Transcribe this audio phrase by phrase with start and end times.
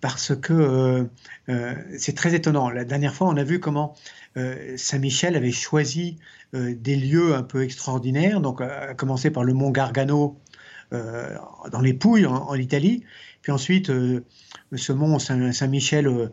[0.00, 1.06] parce que
[1.48, 2.70] euh, c'est très étonnant.
[2.70, 3.94] La dernière fois, on a vu comment
[4.76, 6.18] Saint-Michel avait choisi
[6.52, 10.40] des lieux un peu extraordinaires, donc à commencer par le mont Gargano
[10.90, 13.04] dans les Pouilles en, Italie,
[13.42, 13.92] puis ensuite
[14.76, 16.30] ce mont Saint-Michel euh,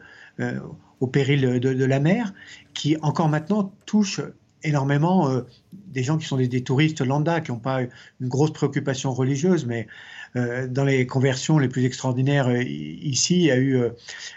[1.00, 2.34] au péril de, la mer,
[2.74, 4.22] qui encore maintenant touche
[4.64, 5.42] énormément euh,
[5.74, 9.88] des gens qui sont des, touristes lambda, qui n'ont pas une grosse préoccupation religieuse, mais
[10.36, 13.80] euh, dans les conversions les plus extraordinaires ici, il y a eu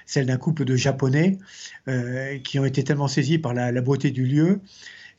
[0.06, 1.39] celle d'un couple de Japonais
[2.44, 4.61] qui ont été tellement saisis par la, beauté du lieu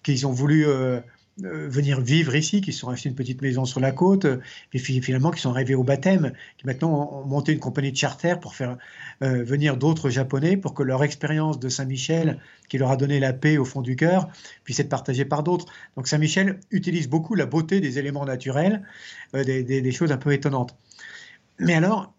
[0.03, 1.00] qu'ils ont voulu euh,
[1.42, 4.26] venir vivre ici, qui sont achetés une petite maison sur la côte,
[4.73, 8.36] et finalement qui sont arrivés au baptême, qui maintenant ont monté une compagnie de charter
[8.40, 8.78] pour faire
[9.23, 13.34] euh, venir d'autres Japonais, pour que leur expérience de Saint-Michel, qui leur a donné la
[13.34, 14.30] paix au fond du cœur,
[14.64, 15.66] puisse être partagée par d'autres.
[15.96, 18.84] Donc Saint-Michel utilise beaucoup la beauté des éléments naturels,
[19.36, 20.76] euh, des, choses un peu étonnantes.
[21.59, 22.14] Mais alors,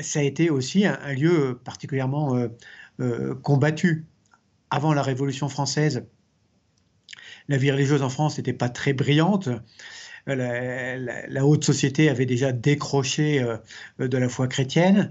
[0.00, 2.36] ça a été aussi un, lieu particulièrement
[3.42, 4.06] combattu.
[4.70, 6.04] Avant la Révolution française,
[7.48, 9.48] la vie religieuse en France n'était pas très brillante.
[10.26, 13.58] La, haute société avait déjà décroché euh,
[13.98, 15.10] de la foi chrétienne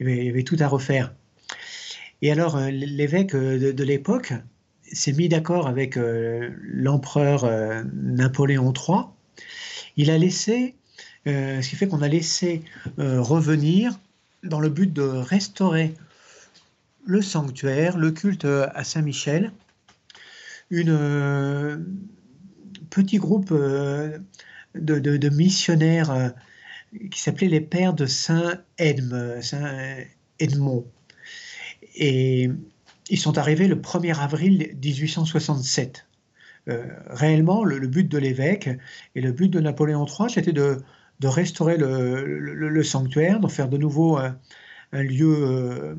[0.00, 1.12] il y, avait, tout à refaire.
[2.22, 4.32] Et alors, l'évêque de l'époque,
[4.92, 9.04] s'est mis d'accord avec euh, l'empereur euh, Napoléon III.
[9.96, 10.74] Il a laissé,
[11.26, 12.62] euh, ce qui fait qu'on a laissé
[12.98, 13.98] revenir
[14.42, 15.94] dans le but de restaurer
[17.04, 19.52] le sanctuaire, le culte à Saint-Michel,
[20.70, 21.84] une
[22.90, 26.32] petit groupe de, missionnaires
[27.10, 30.86] qui s'appelait les Pères de Saint-Edme, Saint-Edmond.
[31.96, 32.50] Et
[33.08, 36.06] ils sont arrivés le 1er avril 1867.
[36.68, 38.70] Euh, réellement, le, but de l'évêque
[39.16, 40.78] et le but de Napoléon III, c'était de,
[41.22, 44.36] restaurer le, sanctuaire, d'en faire de nouveau un,
[44.92, 45.94] lieu, euh,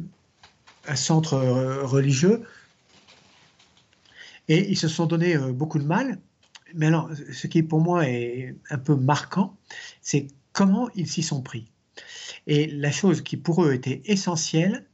[0.87, 2.43] un centre euh, religieux.
[4.47, 6.19] Et ils se sont donné beaucoup de mal.
[6.75, 9.55] Mais alors, ce qui pour moi est un peu marquant,
[10.01, 11.71] c'est comment ils s'y sont pris.
[12.47, 14.85] Et la chose qui pour eux était essentielle,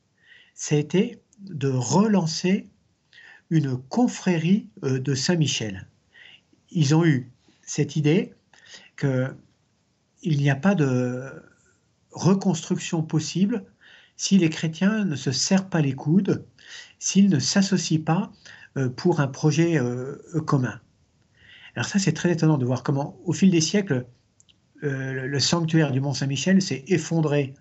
[0.53, 2.67] c'était de relancer
[3.50, 5.88] une confrérie euh, de Saint-Michel.
[6.72, 8.33] Ils ont eu cette idée
[8.97, 11.31] qu'il n'y a pas de
[12.12, 13.63] reconstruction possible
[14.18, 16.45] si les chrétiens ne se serrent pas les coudes,
[17.00, 18.31] s'ils ne s'associent pas
[18.77, 20.80] euh, pour un projet euh, commun.
[21.75, 24.06] Alors ça, c'est très étonnant de voir comment, au fil des siècles,
[24.81, 27.53] le sanctuaire du Mont Saint-Michel s'est effondré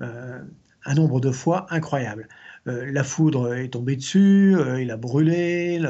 [0.00, 2.28] un nombre de fois incroyable.
[2.68, 5.80] Euh, la foudre est tombée dessus, euh, il a brûlé.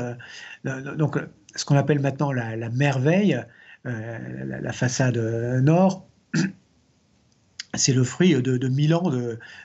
[0.64, 1.18] donc,
[1.54, 3.40] ce qu'on appelle maintenant la, merveille,
[3.86, 6.06] euh, la, façade nord,
[7.74, 9.10] c'est le fruit de, mille ans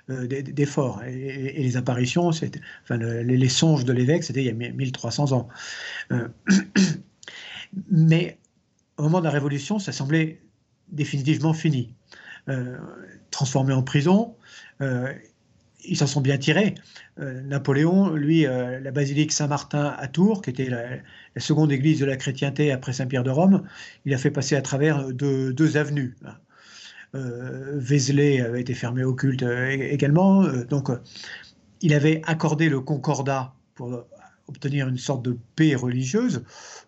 [0.08, 1.04] d'efforts.
[1.04, 2.32] et, les apparitions,
[2.90, 5.50] les, songes de l'évêque, c'était il y a 1300 ans.
[7.92, 8.38] mais
[8.98, 10.40] au moment de la Révolution, ça semblait
[10.90, 11.94] définitivement fini.
[13.32, 14.36] transformés en prison.
[15.84, 16.76] Ils s'en sont bien tirés.
[17.18, 20.84] Napoléon, lui, la basilique Saint-Martin à Tours, qui était la,
[21.38, 23.64] seconde église de la chrétienté après Saint-Pierre de Rome,
[24.06, 26.16] il a fait passer à travers deux avenues.
[26.26, 26.36] Hein.
[27.14, 30.44] Vézelay avait été fermé au culte également.
[30.70, 30.90] donc,
[31.82, 34.06] il avait accordé le concordat pour
[34.52, 36.44] obtenir une sorte de paix religieuse,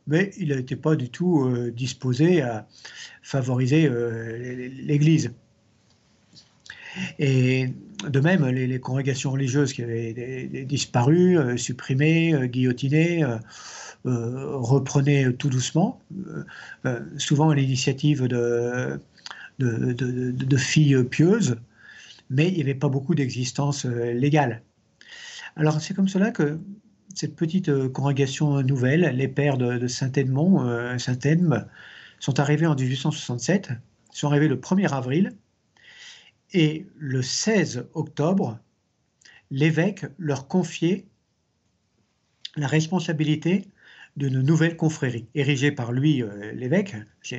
[0.06, 2.68] mais il n'était pas du tout euh, disposé à
[3.22, 5.34] favoriser euh, l'Église.
[7.20, 7.70] Et
[8.10, 13.26] de même, les, congrégations religieuses qui avaient disparu, euh, supprimées, guillotinées,
[14.06, 16.02] reprenaient tout doucement,
[17.18, 19.00] souvent à l'initiative de,
[19.60, 21.56] de, filles pieuses,
[22.30, 24.62] mais il n'y avait pas beaucoup d'existence légale.
[25.56, 26.60] Alors c'est comme cela que
[27.14, 31.66] cette petite euh, congrégation nouvelle, les pères de, Saint-Edmond, euh, Saint-Edme,
[32.20, 33.72] sont arrivés en 1867,
[34.12, 35.32] sont arrivés le 1er avril,
[36.54, 38.60] et le 16 octobre,
[39.52, 41.06] l'évêque leur confiait
[42.56, 43.68] la responsabilité
[44.16, 46.96] d'une nouvelle confrérie, érigée par lui, euh, l'évêque.
[47.24, 47.36] Ce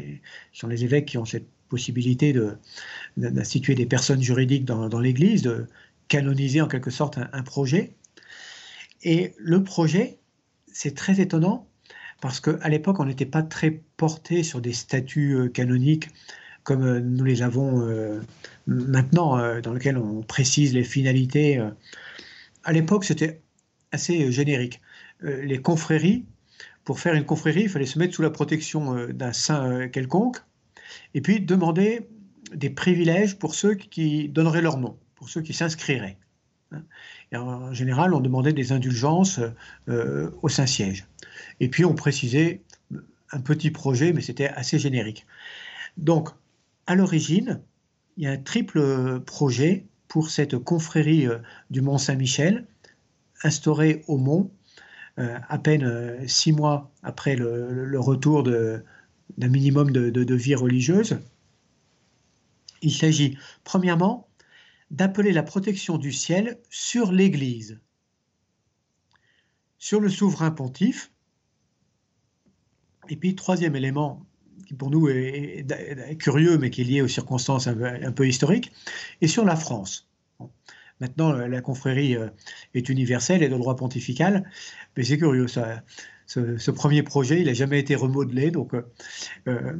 [0.52, 2.34] sont les évêques qui ont cette possibilité
[3.16, 5.66] d'instituer des personnes juridiques dans, l'Église, de
[6.08, 7.94] canoniser en quelque sorte un projet.
[9.02, 10.18] Et le projet,
[10.72, 11.68] c'est très étonnant
[12.20, 16.08] parce qu'à l'époque, on n'était pas très porté sur des statuts euh, canoniques
[16.64, 18.20] comme euh, nous les avons euh,
[18.66, 21.62] maintenant, dans lesquels on précise les finalités.
[22.64, 23.42] À l'époque, c'était
[23.92, 24.80] assez générique.
[25.20, 26.24] Les confréries,
[26.84, 30.38] pour faire une confrérie, il fallait se mettre sous la protection d'un saint quelconque,
[31.12, 32.08] et puis demander
[32.54, 36.18] des privilèges pour ceux qui donneraient leur nom, pour ceux qui s'inscriraient.
[36.72, 36.82] Hein
[37.32, 39.40] en général, on demandait des indulgences
[39.88, 41.06] euh, au Saint-Siège.
[41.60, 42.62] Et puis, on précisait
[43.32, 45.26] un petit projet, mais c'était assez générique.
[45.96, 46.30] Donc,
[46.86, 47.62] à l'origine,
[48.16, 51.38] il y a un triple projet pour cette confrérie euh,
[51.70, 52.66] du Mont Saint-Michel,
[53.42, 54.50] instaurée au Mont,
[55.18, 61.18] euh, à peine six mois après le, retour d'un minimum de vie religieuse.
[62.82, 64.28] Il s'agit, premièrement,
[64.90, 67.80] d'appeler la protection du ciel sur l'Église,
[69.78, 71.10] sur le souverain pontife,
[73.08, 74.24] et puis troisième élément
[74.64, 75.66] qui pour nous est,
[76.18, 78.72] curieux mais qui est lié aux circonstances un peu, historiques,
[79.20, 80.08] et sur la France.
[81.00, 82.28] Maintenant, la confrérie euh,
[82.74, 84.48] est universelle et de droit pontifical,
[84.96, 85.82] mais c'est curieux, ça,
[86.26, 88.82] ce, premier projet, il n'a jamais été remodelé, donc euh,
[89.48, 89.76] euh,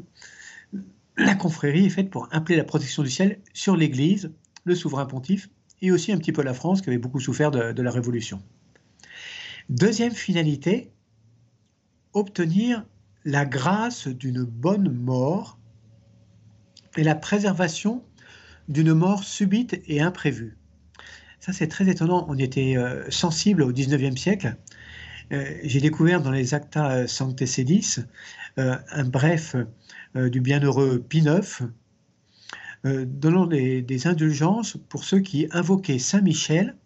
[1.17, 4.33] la confrérie est faite pour appeler la protection du ciel sur l'Église
[4.65, 5.49] le souverain pontife,
[5.83, 8.43] et aussi un petit peu la France qui avait beaucoup souffert de, la Révolution.
[9.69, 10.91] Deuxième finalité,
[12.15, 12.87] obtenir
[13.25, 15.59] la grâce d'une bonne mort
[16.97, 18.03] et la préservation
[18.69, 20.57] d'une mort subite et imprévue.
[21.41, 22.25] Ça, c'est très étonnant.
[22.29, 24.57] On était euh, sensible au 19e siècle.
[25.33, 27.97] Euh, j'ai découvert dans les Acta Sancte Sedis
[28.59, 29.57] euh, un bref
[30.15, 31.65] du bienheureux Pie IX
[32.85, 36.77] donnant des, indulgences pour ceux qui invoquaient Saint Michel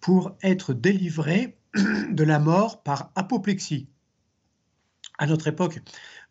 [0.00, 1.56] pour être délivrés
[2.10, 3.88] de la mort par apoplexie.
[5.22, 5.80] À notre époque,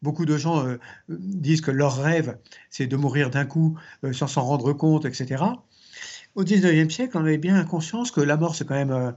[0.01, 0.77] beaucoup de gens euh,
[1.07, 2.37] disent que leur rêve,
[2.69, 5.43] c'est de mourir d'un coup euh, sans s'en rendre compte, etc.
[6.35, 9.15] Au 19e siècle, on avait bien conscience que la mort, c'est quand même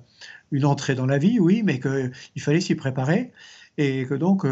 [0.52, 3.32] une entrée dans la vie, oui, mais qu'il fallait s'y préparer
[3.76, 4.46] et que donc,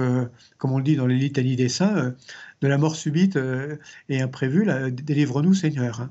[0.58, 2.14] comme on le dit dans les litanies des saints,
[2.62, 3.76] de la mort subite euh,
[4.08, 6.00] et imprévue, délivre-nous Seigneur.
[6.00, 6.10] Hein.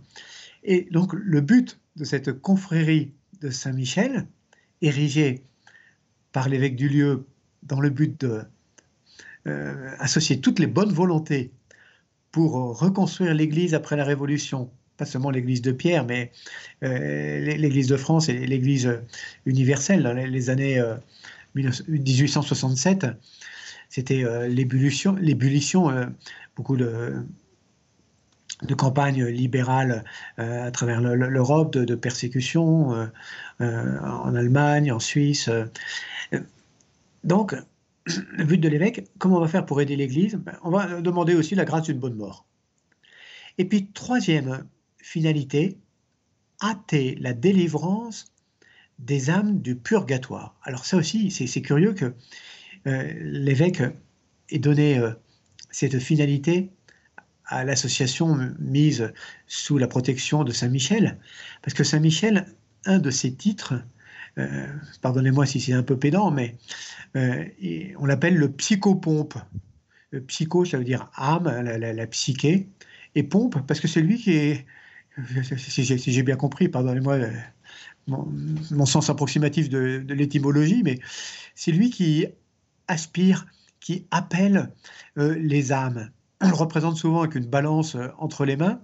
[0.64, 4.28] Et donc le but de cette confrérie de Saint-Michel,
[4.82, 5.44] érigée
[6.32, 7.26] par l'évêque du lieu
[7.64, 8.44] dans le but de
[9.48, 11.52] euh, associer toutes les bonnes volontés
[12.32, 16.32] pour reconstruire l'Église après la Révolution, pas seulement l'Église de Pierre, mais
[16.84, 19.02] euh, l'Église de France et l'Église
[19.46, 20.82] universelle dans les années
[21.56, 23.08] 1867,
[23.90, 25.18] c'était l'ébullition,
[26.56, 27.26] beaucoup de,
[28.78, 30.04] campagnes libérales
[30.40, 33.06] euh, à travers l'Europe, de, persécutions euh,
[33.62, 35.50] euh, en Allemagne, en Suisse.
[37.24, 37.56] Donc,
[38.06, 40.36] le but de l'évêque, comment on va faire pour aider l'Église?
[40.36, 42.46] Ben, On va demander aussi la grâce d'une bonne mort.
[43.58, 44.66] Et puis, troisième
[44.98, 45.78] finalité,
[46.62, 48.32] hâter la délivrance
[49.00, 50.56] des âmes du purgatoire.
[50.64, 52.14] Alors ça aussi, c'est curieux que
[52.86, 53.82] l'évêque
[54.50, 55.02] ait donné
[55.72, 56.70] cette finalité
[57.46, 59.12] à l'association mise
[59.48, 61.20] sous la protection de Saint-Michel.
[61.62, 62.46] Parce que Saint-Michel,
[62.86, 63.74] un de ses titres,
[64.38, 64.68] euh,
[65.02, 66.56] pardonnez-moi si c'est un peu pédant, mais
[67.16, 67.46] euh,
[67.98, 69.36] on l'appelle le psychopompe.
[70.12, 72.68] Le psycho, ça veut dire âme, la, psyché,
[73.16, 74.66] et pompe, parce que c'est lui qui est,
[75.58, 77.18] si j'ai bien compris, pardonnez-moi
[78.08, 81.00] mon, sens approximatif de, l'étymologie, mais
[81.56, 82.26] c'est lui qui
[82.88, 83.46] aspire,
[83.80, 84.72] qui appelle
[85.18, 86.12] euh, les âmes.
[86.42, 88.82] On le représente souvent avec une balance euh, entre les mains,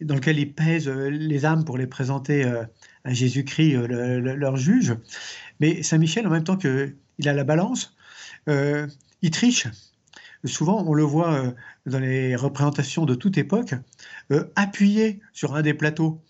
[0.00, 2.44] dans lequel il pèse euh, les âmes pour les présenter
[3.04, 4.94] à Jésus-Christ, leur juge.
[5.60, 7.96] Mais Saint Michel, en même temps qu'il a la balance,
[8.48, 9.68] il triche.
[10.44, 11.54] Souvent, on le voit
[11.86, 13.74] dans les représentations de toute époque,
[14.56, 16.20] appuyé sur un des plateaux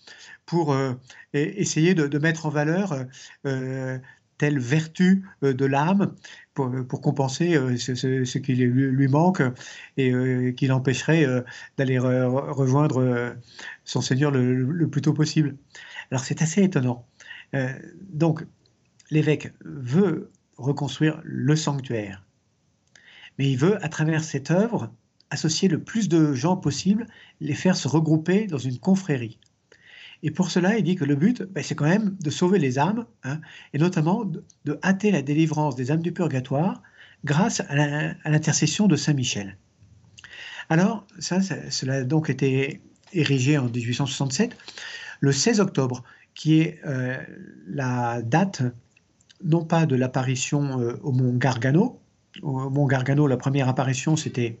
[0.47, 0.93] pour euh,
[1.33, 3.05] essayer de, mettre en valeur
[3.45, 3.99] euh,
[4.37, 6.13] telle vertu euh, de l'âme
[6.53, 9.43] pour, compenser ce, qui lui, manque
[9.95, 11.27] et qui l'empêcherait
[11.77, 13.35] d'aller rejoindre
[13.83, 15.55] son Seigneur le, plus tôt possible.
[16.09, 17.05] Alors c'est assez étonnant.
[18.11, 18.43] donc
[19.11, 22.25] l'évêque veut reconstruire le sanctuaire,
[23.37, 24.91] mais il veut, à travers cette œuvre,
[25.29, 27.07] associer le plus de gens possible,
[27.39, 29.39] les faire se regrouper dans une confrérie.
[30.23, 32.79] Et pour cela, il dit que le but, ben, c'est quand même de sauver les
[32.79, 33.39] âmes, hein,
[33.73, 36.81] et notamment de, hâter la délivrance des âmes du purgatoire
[37.23, 39.57] grâce à l'intercession de Saint Michel.
[40.69, 42.81] Alors, ça, cela a donc été
[43.13, 44.55] érigé en 1867,
[45.21, 47.17] le 16 octobre, qui est euh,
[47.67, 48.61] la date
[49.43, 51.99] non pas de l'apparition euh, au mont Gargano.
[52.41, 54.59] Au mont Gargano, la première apparition, c'était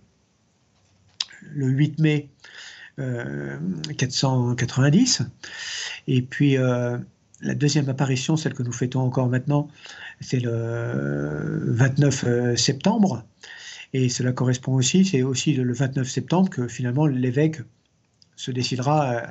[1.41, 2.29] le 8 mai
[2.97, 5.21] 490.
[5.21, 5.25] Euh,
[6.07, 6.97] Et puis euh,
[7.41, 9.67] la deuxième apparition, celle que nous fêtons encore maintenant,
[10.19, 13.23] c'est le 29 euh, septembre.
[13.93, 17.61] Et cela correspond aussi, c'est aussi le 29 septembre que finalement l'évêque
[18.37, 19.23] se décidera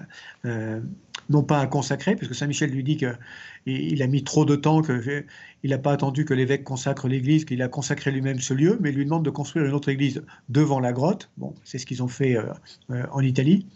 [1.29, 4.57] non pas à consacrer, parce que Saint Michel lui dit qu'il a mis trop de
[4.57, 5.25] temps, qu'il
[5.65, 9.05] n'a pas attendu que l'évêque consacre l'église, qu'il a consacré lui-même ce lieu, mais lui
[9.05, 11.31] demande de construire une autre église devant la grotte.
[11.37, 12.45] Bon, c'est ce qu'ils ont fait euh,
[12.91, 13.67] euh, en Italie.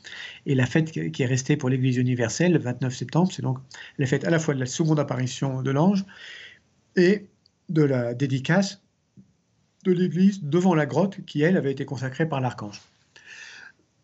[0.46, 3.58] Et la fête qui est restée pour l'église universelle, le 29 septembre, c'est donc
[3.98, 6.04] la fête à la fois de la seconde apparition de l'ange
[6.96, 7.26] et
[7.68, 8.82] de la dédicace
[9.84, 12.80] de l'église devant la grotte qui, elle, avait été consacrée par l'archange.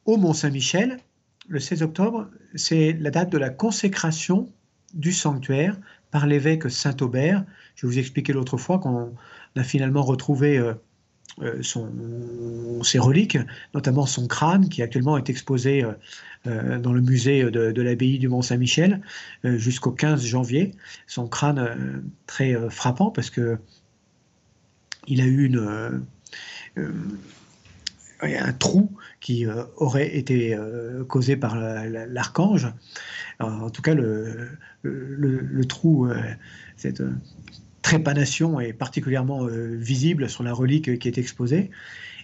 [0.05, 0.99] Au Mont Saint-Michel,
[1.49, 4.51] le 16 octobre, c'est la date de la consécration
[4.95, 5.79] du sanctuaire
[6.11, 7.45] par l'évêque Saint-Aubert.
[7.75, 9.15] Je vous expliqué l'autre fois qu'on
[9.57, 10.75] a finalement retrouvé euh,
[11.43, 13.39] euh, ses reliques,
[13.75, 15.85] notamment son crâne qui actuellement est exposé
[16.47, 19.03] euh, dans le musée de, l'abbaye du Mont-Saint-Michel
[19.45, 20.73] jusqu'au 15 janvier.
[21.07, 23.59] Son crâne très frappant parce que
[25.09, 26.05] il a eu une
[28.23, 32.69] un trou qui euh, aurait été euh, causé par l'archange.
[33.41, 36.17] En tout cas, le, trou, euh,
[36.77, 37.03] cette
[37.83, 41.71] trépanation est particulièrement visible sur la relique qui est exposée,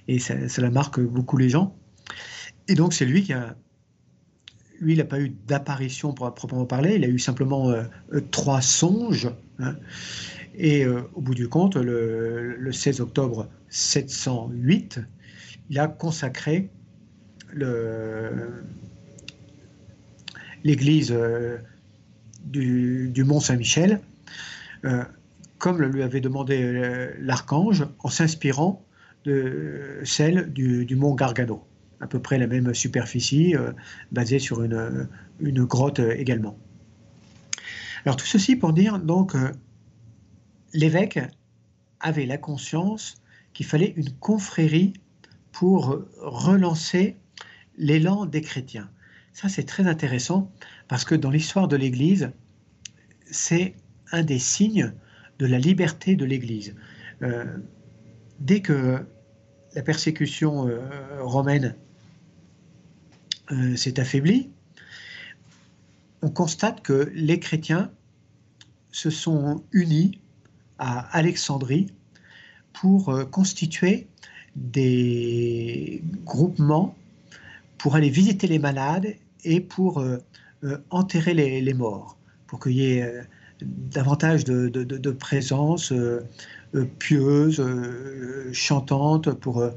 [0.09, 1.77] et ça, la marque beaucoup les gens.
[2.69, 3.57] Et donc, c'est lui qui a.
[4.81, 7.73] Lui, il n'a pas eu d'apparition pour proprement parler, il a eu simplement
[8.33, 9.31] trois songes.
[9.61, 9.77] Hein.
[10.57, 14.99] et au bout du compte, le 16 octobre 708,
[15.73, 16.69] il a consacré
[20.65, 21.57] l'église euh,
[22.45, 24.03] du, Mont Saint-Michel,
[24.85, 25.03] euh,
[25.57, 28.85] comme le lui avait demandé euh, l'archange, en s'inspirant
[29.25, 31.65] de celle du, Mont Gargano,
[32.01, 33.55] à peu près la même superficie,
[34.11, 35.09] basée sur une,
[35.41, 36.59] grotte également.
[38.05, 39.35] Alors tout ceci pour dire donc
[40.75, 41.21] l'évêque
[41.99, 43.15] avait la conscience
[43.55, 44.93] qu'il fallait une confrérie
[45.53, 47.17] pour relancer
[47.77, 48.91] l'élan des chrétiens.
[49.33, 50.51] Ça, c'est très intéressant
[50.89, 52.31] parce que dans l'histoire de l'Église,
[53.31, 53.75] c'est
[54.11, 54.93] un des signes
[55.39, 56.75] de la liberté de l'Église.
[57.23, 57.45] Euh,
[58.39, 59.05] dès que
[59.75, 60.81] la persécution euh,
[61.23, 61.75] romaine
[63.51, 64.51] euh, s'est affaiblie,
[66.21, 67.91] on constate que les chrétiens
[68.93, 70.21] se sont unis
[70.79, 71.89] à Alexandrie
[72.73, 74.09] pour constituer
[74.57, 76.95] des groupements
[77.79, 80.19] pour aller visiter les malades et pour euh,
[80.65, 82.17] euh, enterrer les, morts,
[82.47, 83.23] pour qu'il y ait euh,
[83.61, 85.93] davantage de, présence
[86.99, 87.63] pieuse,
[88.53, 89.69] chantante, pour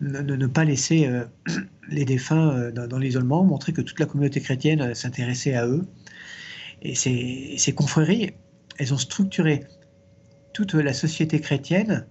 [0.00, 1.10] ne, pas laisser
[1.88, 5.86] les défunts dans, l'isolement, montrer que toute la communauté chrétienne s'intéressait à eux.
[6.80, 8.30] Et ces, ces confréries,
[8.78, 9.64] elles ont structuré
[10.54, 12.06] toute la société chrétienne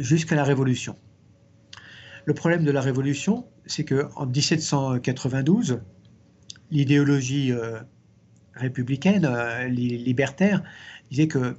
[0.00, 0.96] jusqu'à la Révolution.
[2.26, 5.80] Le problème de la Révolution, c'est qu'en 1792,
[6.70, 7.80] l'idéologie euh,
[8.54, 10.62] républicaine, euh, libertaire,
[11.10, 11.56] disait que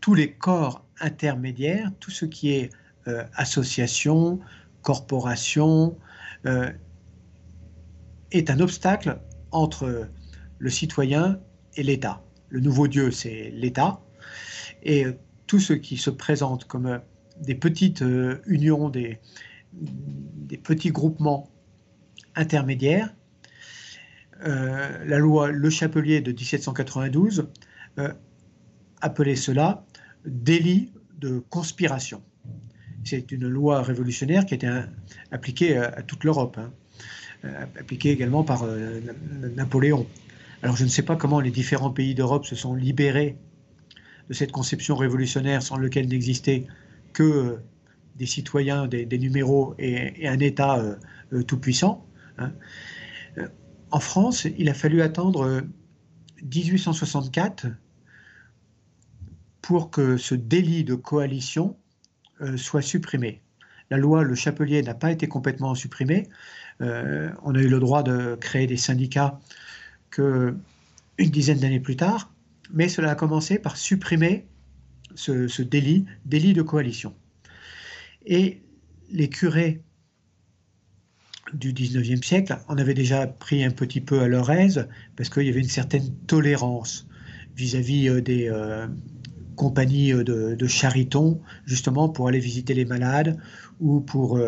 [0.00, 2.70] tous les corps intermédiaires, tout ce qui est
[3.08, 4.40] euh, association,
[4.82, 5.96] corporation,
[8.32, 9.20] est un obstacle
[9.52, 10.08] entre
[10.58, 11.38] le citoyen
[11.76, 12.24] et l'État.
[12.48, 14.00] Le nouveau Dieu, c'est l'État.
[14.82, 15.06] Et
[15.46, 17.00] tout ce qui se présente comme
[17.40, 18.02] des petites
[18.46, 19.20] unions, des,
[19.72, 21.48] des petits groupements
[22.34, 23.14] intermédiaires,
[24.44, 27.48] euh, la loi Le Chapelier de 1792
[27.98, 28.12] euh,
[29.00, 29.84] appelait cela
[30.24, 32.22] délit de conspiration.
[33.04, 34.70] C'est une loi révolutionnaire qui a été
[35.30, 36.72] appliquée à, toute l'Europe, hein.
[37.44, 38.64] euh, appliquée également par
[39.56, 40.06] Napoléon.
[40.62, 43.36] Alors je ne sais pas comment les différents pays d'Europe se sont libérés
[44.28, 46.66] de cette conception révolutionnaire sans lequel n'existait
[47.12, 47.58] que
[48.16, 50.82] des citoyens, des, numéros et, un État
[51.46, 52.06] tout-puissant.
[52.38, 52.52] Hein.
[53.90, 55.62] En France, il a fallu attendre
[56.42, 57.66] 1864
[59.60, 61.76] pour que ce délit de coalition
[62.40, 63.40] euh, soit supprimé.
[63.90, 66.28] La loi Le Chapelier n'a pas été complètement supprimée.
[66.80, 69.38] Euh, on a eu le droit de créer des syndicats
[70.10, 70.56] que
[71.18, 72.32] une dizaine d'années plus tard,
[72.72, 74.46] mais cela a commencé par supprimer
[75.14, 77.14] ce, ce délit, délit de coalition.
[78.26, 78.62] Et
[79.10, 79.82] les curés
[81.52, 85.44] du 19e siècle, on avait déjà pris un petit peu à leur aise parce qu'il
[85.44, 87.06] y avait une certaine tolérance
[87.56, 88.86] vis-à-vis euh, des euh,
[89.56, 93.38] compagnies euh, de, charitons, justement pour aller visiter les malades
[93.80, 94.40] ou pour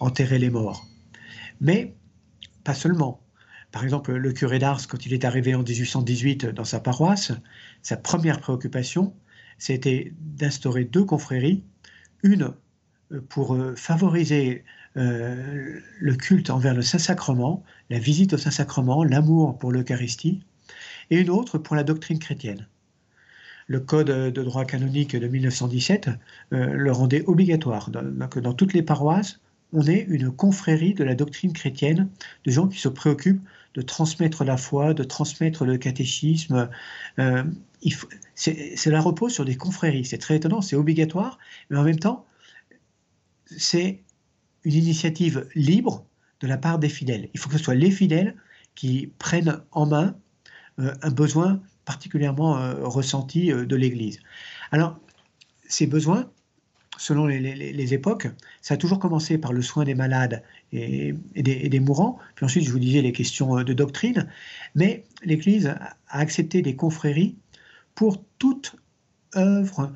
[0.00, 0.86] enterrer les morts.
[1.60, 1.96] Mais
[2.62, 3.22] pas seulement.
[3.72, 7.32] Par exemple, le curé d'Ars, quand il est arrivé en 1818 dans sa paroisse,
[7.82, 9.14] sa première préoccupation,
[9.56, 11.64] c'était d'instaurer deux confréries,
[12.22, 12.52] une
[13.28, 14.64] pour favoriser
[14.96, 20.40] euh, le culte envers le Saint-Sacrement, la visite au Saint-Sacrement, l'amour pour l'Eucharistie,
[21.10, 22.66] et une autre pour la doctrine chrétienne.
[23.66, 26.08] Le Code de droit canonique de 1917
[26.52, 27.90] euh, le rendait obligatoire.
[27.90, 29.40] Dans, dans toutes les paroisses,
[29.72, 32.08] on est une confrérie de la doctrine chrétienne,
[32.44, 36.68] de gens qui se préoccupent de transmettre la foi, de transmettre le catéchisme.
[37.18, 37.44] Euh,
[38.34, 40.04] cela repose sur des confréries.
[40.04, 41.38] C'est très étonnant, c'est obligatoire,
[41.70, 42.26] mais en même temps,
[43.46, 44.02] c'est
[44.64, 46.04] une initiative libre
[46.40, 47.28] de la part des fidèles.
[47.34, 48.36] Il faut que ce soit les fidèles
[48.74, 50.16] qui prennent en main
[50.78, 54.20] euh, un besoin particulièrement euh, ressenti euh, de l'Église.
[54.70, 54.98] Alors,
[55.68, 56.30] ces besoins,
[56.96, 58.28] selon les, époques,
[58.62, 62.72] ça a toujours commencé par le soin des malades et, des, mourants, puis ensuite, je
[62.72, 64.28] vous disais, les questions de doctrine,
[64.74, 67.36] mais l'Église a accepté des confréries
[67.98, 68.76] pour toute
[69.34, 69.92] œuvre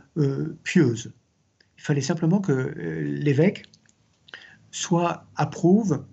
[0.65, 1.13] pieuse.
[1.79, 3.63] Il fallait simplement que l'évêque
[4.73, 6.05] soit approuve,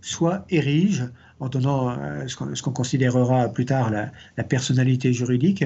[0.00, 1.04] soit érige,
[1.38, 4.10] en donnant euh, ce qu'on considérera plus tard la,
[4.42, 5.64] personnalité juridique,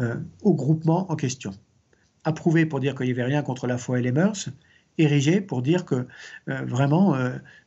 [0.00, 1.52] euh, au groupement en question.
[2.24, 4.48] Approuvé pour dire qu'il n'y avait rien contre la foi et les mœurs,
[4.98, 6.08] érigé pour dire que
[6.48, 7.16] euh, vraiment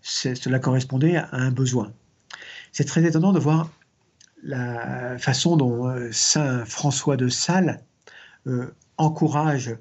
[0.02, 1.94] cela correspondait à un besoin.
[2.74, 3.70] C'est très étonnant de voir
[4.44, 7.84] la façon dont Saint François de Sales
[8.98, 9.76] encourage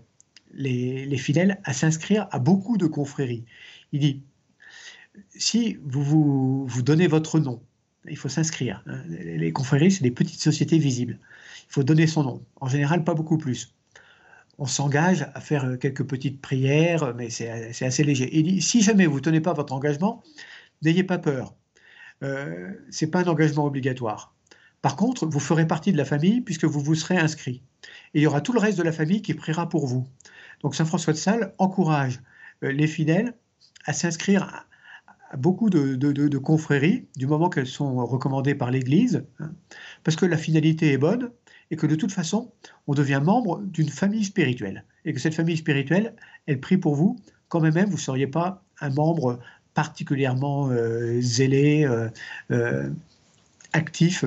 [0.53, 3.45] les, fidèles à s'inscrire à beaucoup de confréries.
[3.93, 4.23] Il dit,
[5.31, 7.63] si vous, vous, donnez votre nom,
[8.09, 8.83] il faut s'inscrire.
[8.87, 9.03] Hein.
[9.09, 11.19] Les confréries, c'est des petites sociétés visibles.
[11.69, 12.45] Il faut donner son nom.
[12.61, 13.75] En général, pas beaucoup plus.
[14.59, 18.29] On s'engage à faire quelques petites prières, mais c'est assez léger.
[18.33, 20.23] Il dit, si jamais vous ne tenez pas votre engagement,
[20.83, 21.55] n'ayez pas peur.
[22.23, 24.35] Euh, ce n'est pas un engagement obligatoire.
[24.83, 27.63] Par contre, vous ferez partie de la famille puisque vous vous serez inscrit.
[28.15, 30.07] Et il y aura tout le reste de la famille qui priera pour vous.
[30.63, 32.21] Donc Saint François de Sales encourage
[32.63, 33.35] euh, les fidèles
[33.87, 34.67] à s'inscrire
[35.31, 39.53] à beaucoup de, confréries, du moment qu'elles sont recommandées par l'Église, hein,
[40.03, 41.31] parce que la finalité est bonne
[41.71, 42.51] et que de toute façon,
[42.89, 44.85] on devient membre d'une famille spirituelle.
[45.05, 46.17] Et que cette famille spirituelle,
[46.47, 47.17] elle prie pour vous,
[47.49, 49.39] quand même vous ne seriez pas un membre
[49.73, 51.89] particulièrement euh, zélé,
[52.51, 52.91] euh,
[53.73, 54.25] actif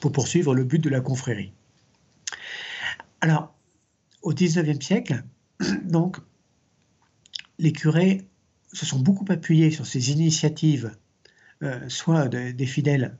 [0.00, 1.52] pour poursuivre le but de la confrérie.
[3.20, 3.54] Alors,
[4.22, 5.24] au XIXe siècle,
[5.84, 6.18] donc,
[7.58, 8.26] les curés
[8.72, 10.94] se sont beaucoup appuyés sur ces initiatives,
[11.62, 13.16] euh, soit des fidèles,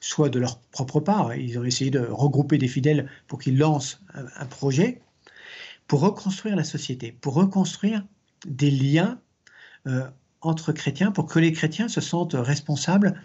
[0.00, 1.34] soit de leur propre part.
[1.34, 5.02] Ils ont essayé de regrouper des fidèles pour qu'ils lancent un, projet
[5.86, 8.04] pour reconstruire la société, pour reconstruire
[8.46, 9.20] des liens
[9.86, 10.08] euh,
[10.40, 13.20] entre chrétiens, pour que les chrétiens se sentent responsables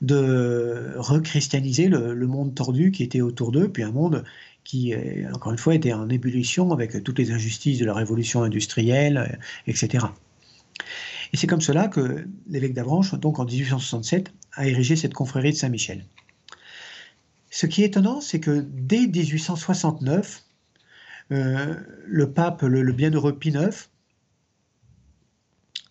[0.00, 4.24] de rechristianiser le, le monde tordu qui était autour d'eux, puis un monde
[4.66, 4.92] qui,
[5.32, 9.36] encore une fois, était en ébullition avec toutes les injustices de la révolution industrielle, euh,
[9.68, 10.06] etc.
[11.32, 15.56] Et c'est comme cela que l'évêque d'Avranches, donc en 1867, a érigé cette confrérie de
[15.56, 16.04] Saint-Michel.
[17.50, 20.42] Ce qui est étonnant, c'est que dès 1869,
[21.32, 23.88] euh, le pape, le, bienheureux Pie IX,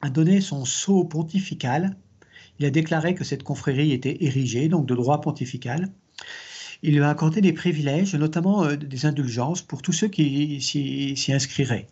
[0.06, 1.96] a donné son sceau pontifical.
[2.60, 5.89] Il a déclaré que cette confrérie était érigée, donc de droit pontifical.
[6.84, 11.34] Il lui a accordé des privilèges, notamment euh, des indulgences pour tous ceux qui s'y
[11.34, 11.88] inscriraient.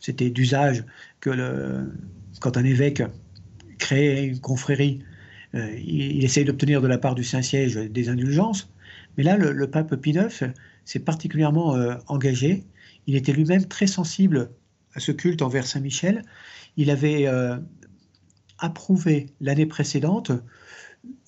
[0.00, 0.84] C'était d'usage
[1.20, 1.30] que
[2.40, 3.02] quand un évêque
[3.78, 5.00] créait une confrérie,
[5.54, 8.68] euh, il, essaye d'obtenir de la part du Saint-Siège des indulgences.
[9.16, 10.52] Mais là, le, pape Pie IX
[10.84, 12.64] s'est particulièrement euh, engagé.
[13.06, 14.50] Il était lui-même très sensible
[14.94, 16.22] à ce culte envers Saint-Michel.
[16.76, 17.58] Il avait euh,
[18.58, 20.32] approuvé l'année précédente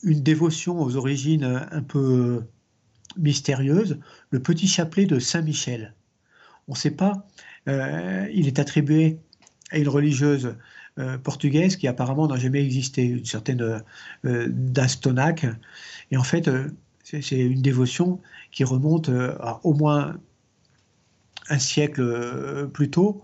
[0.03, 2.45] une dévotion aux origines un peu
[3.17, 3.99] mystérieuses,
[4.31, 5.95] le petit chapelet de Saint-Michel.
[6.69, 7.27] On ne sait pas,
[7.69, 9.19] euh, il est attribué
[9.71, 10.57] à une religieuse
[10.99, 13.83] euh, portugaise qui apparemment n'a jamais existé, une certaine
[14.23, 15.47] d'Astonac.
[16.11, 16.49] Et en fait,
[17.03, 18.21] c'est une dévotion
[18.53, 20.17] qui remonte à au moins
[21.51, 23.23] un siècle plus tôt,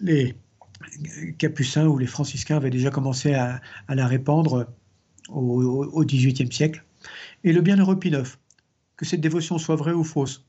[0.00, 0.36] les
[1.38, 4.66] capucins ou les franciscains avaient déjà commencé à, la répandre
[5.28, 6.84] au XVIIIe siècle.
[7.44, 8.12] Et le bienheureux Pie
[8.96, 10.44] que cette dévotion soit vraie ou fausse,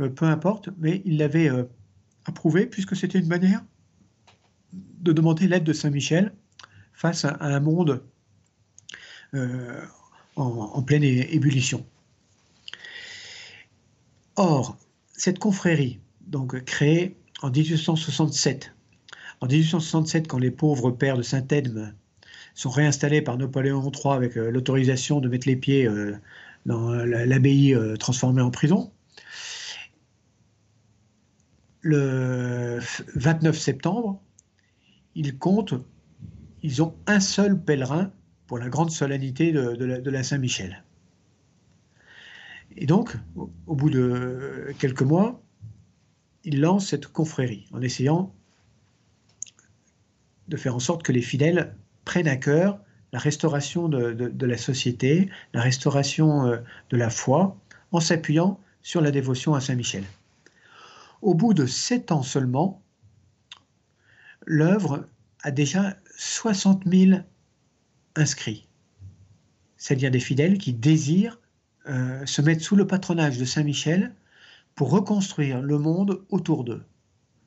[0.00, 1.64] euh, peu importe, mais il l'avait euh,
[2.24, 3.64] approuvé puisque c'était une manière
[4.72, 6.34] de demander l'aide de Saint Michel
[6.92, 8.02] face à, un monde
[9.34, 9.84] euh,
[10.36, 11.86] en, pleine ébullition.
[14.36, 14.76] Or,
[15.12, 18.74] cette confrérie, donc créée en 1867
[19.40, 21.94] en 1867, quand les pauvres pères de Saint-Edme
[22.54, 26.16] sont réinstallés par Napoléon III avec euh, l'autorisation de mettre les pieds euh,
[26.64, 28.92] dans l'abbaye euh, transformée en prison,
[31.82, 32.80] le
[33.14, 34.20] 29 septembre,
[35.14, 35.74] ils comptent,
[36.62, 38.10] ils ont un seul pèlerin
[38.46, 40.82] pour la grande solennité de, la, Saint-Michel.
[42.76, 43.16] Et donc,
[43.66, 45.42] au bout de quelques mois,
[46.42, 48.34] ils lancent cette confrérie en essayant
[50.48, 52.78] de faire en sorte que les fidèles prennent à cœur
[53.12, 56.58] la restauration de, la société, la restauration euh,
[56.90, 57.56] de la foi,
[57.92, 60.04] en s'appuyant sur la dévotion à Saint Michel.
[61.22, 62.82] Au bout de sept ans seulement,
[64.44, 65.08] l'œuvre
[65.42, 67.20] a déjà 60 000
[68.16, 68.68] inscrits,
[69.76, 71.40] c'est-à-dire des fidèles qui désirent
[71.88, 74.14] euh, se mettre sous le patronage de Saint Michel
[74.74, 76.84] pour reconstruire le monde autour d'eux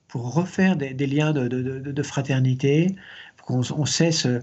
[0.10, 2.96] pour refaire des, liens de, fraternité,
[3.38, 4.26] pour qu'on cesse.
[4.26, 4.40] Euh,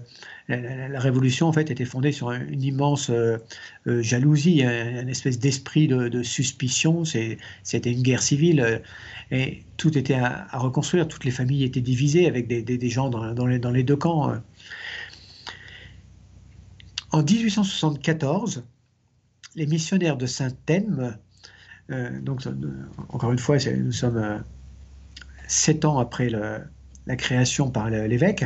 [0.47, 3.37] la, révolution en fait était fondée sur une immense euh,
[3.85, 7.03] euh, jalousie, une espèce d'esprit de, suspicion.
[7.05, 8.81] C'était une guerre civile
[9.29, 11.07] et tout était à, reconstruire.
[11.07, 14.33] Toutes les familles étaient divisées avec des, gens dans, les, dans, les, deux camps.
[17.11, 18.63] En 1874,
[19.55, 21.17] les missionnaires de Saint-Thème,
[22.21, 22.41] donc
[23.09, 24.43] encore une fois, nous sommes
[25.47, 28.45] sept ans après la création par l'évêque,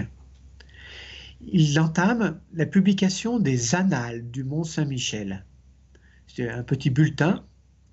[1.47, 5.45] il entame la publication des Annales du Mont Saint-Michel.
[6.27, 7.43] C'est un petit bulletin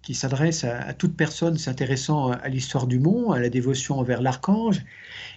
[0.02, 4.84] qui s'adresse à, toute personne s'intéressant à l'histoire du mont, à la dévotion envers l'archange,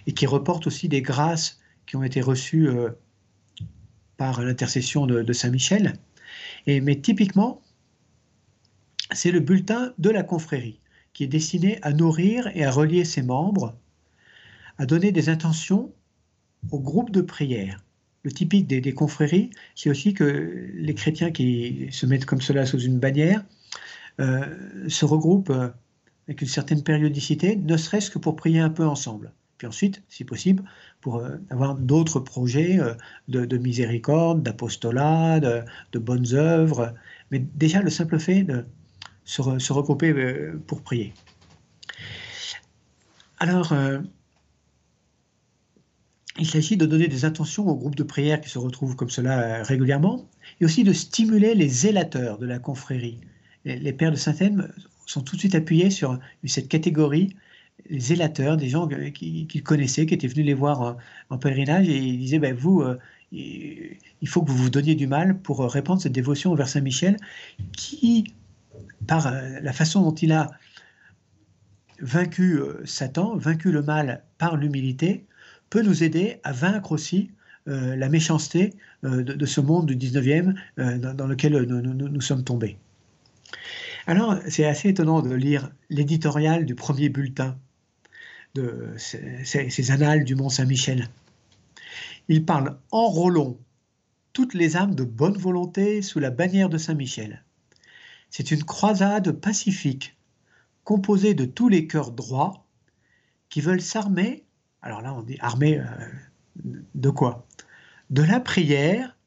[0.06, 2.90] et qui reporte aussi des grâces qui ont été reçues euh,
[4.16, 5.94] par l'intercession de, Saint-Michel.
[6.66, 7.60] mais typiquement,
[9.10, 10.80] c'est le bulletin de la confrérie
[11.12, 13.76] qui est destiné à nourrir et à relier ses membres,
[14.78, 15.92] à donner des intentions
[16.70, 17.84] au groupe de prière.
[18.24, 22.78] Le typique des, confréries, c'est aussi que les chrétiens qui se mettent comme cela sous
[22.78, 23.44] une bannière
[24.20, 25.68] euh, se regroupent euh,
[26.28, 29.32] avec une certaine périodicité, ne serait-ce que pour prier un peu ensemble.
[29.58, 30.62] Puis ensuite, si possible,
[31.00, 32.78] pour euh, avoir d'autres projets
[33.26, 36.94] de, miséricorde, d'apostolat, de, bonnes œuvres.
[37.32, 38.64] Mais déjà, le simple fait de,
[39.24, 41.12] se, regrouper euh, pour prier.
[43.38, 43.98] Alors, euh,
[46.38, 49.40] il s'agit de donner des intentions aux groupes de prière qui se retrouvent comme cela
[49.40, 50.28] euh, régulièrement,
[50.60, 53.18] et aussi de stimuler les zélateurs de la confrérie.
[53.64, 54.72] Les, pères de Saint-Thème
[55.06, 57.36] sont tout de suite appuyés sur cette catégorie,
[57.88, 60.96] les zélateurs, des gens qu'ils connaissaient, qui étaient venus les voir
[61.30, 62.82] en, pèlerinage, et ils disaient, ben, vous,
[63.30, 67.18] il faut que vous vous donniez du mal pour répandre cette dévotion vers Saint-Michel,
[67.76, 68.34] qui
[69.06, 70.50] par euh, la façon dont il a
[72.00, 75.26] vaincu euh, Satan, vaincu le mal par l'humilité,
[75.70, 77.30] peut nous aider à vaincre aussi
[77.68, 82.76] euh, la méchanceté de, ce monde du 19e dans, lequel nous, sommes tombés.
[84.06, 87.56] Alors, c'est assez étonnant de lire l'éditorial du premier bulletin
[88.54, 91.08] de ces, annales du Mont Saint-Michel.
[92.28, 93.58] Il parle Enrôlons
[94.32, 97.42] toutes les âmes de bonne volonté sous la bannière de Saint-Michel.
[98.32, 100.16] C'est une croisade pacifique,
[100.84, 102.64] composée de tous les cœurs droits
[103.50, 104.42] qui veulent s'armer
[104.80, 105.78] Alors là, on dit armé
[106.56, 107.46] de quoi?
[108.08, 109.18] De la prière,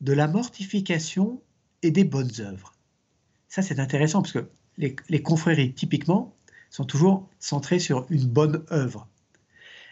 [0.00, 1.42] de la mortification
[1.82, 2.72] et des bonnes œuvres.
[3.48, 6.36] Ça, c'est intéressant parce que les, les, confréries, typiquement,
[6.70, 9.08] sont toujours centrées sur une bonne œuvre.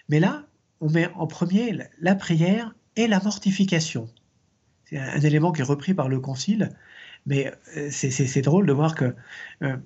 [0.08, 0.46] Mais là,
[0.80, 4.08] on met en premier la prière et la mortification.
[4.84, 6.70] C'est un élément qui est repris par le Concile,
[7.26, 9.14] mais euh, c'est drôle de voir que
[9.62, 9.76] euh,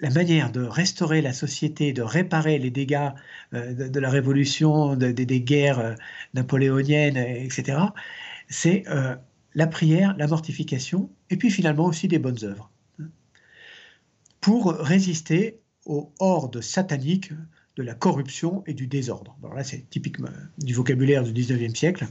[0.00, 3.10] la manière de restaurer la société, de réparer les dégâts
[3.54, 5.96] euh, de, la Révolution, des guerres
[6.34, 7.78] napoléoniennes, etc.,
[8.48, 8.84] c'est
[9.54, 13.08] la prière, la mortification, et puis finalement aussi des bonnes œuvres, hein,
[14.40, 17.32] pour résister aux hordes sataniques
[17.76, 19.36] de la corruption et du désordre.
[19.42, 22.06] Alors là, c'est typiquement du vocabulaire du 19e siècle,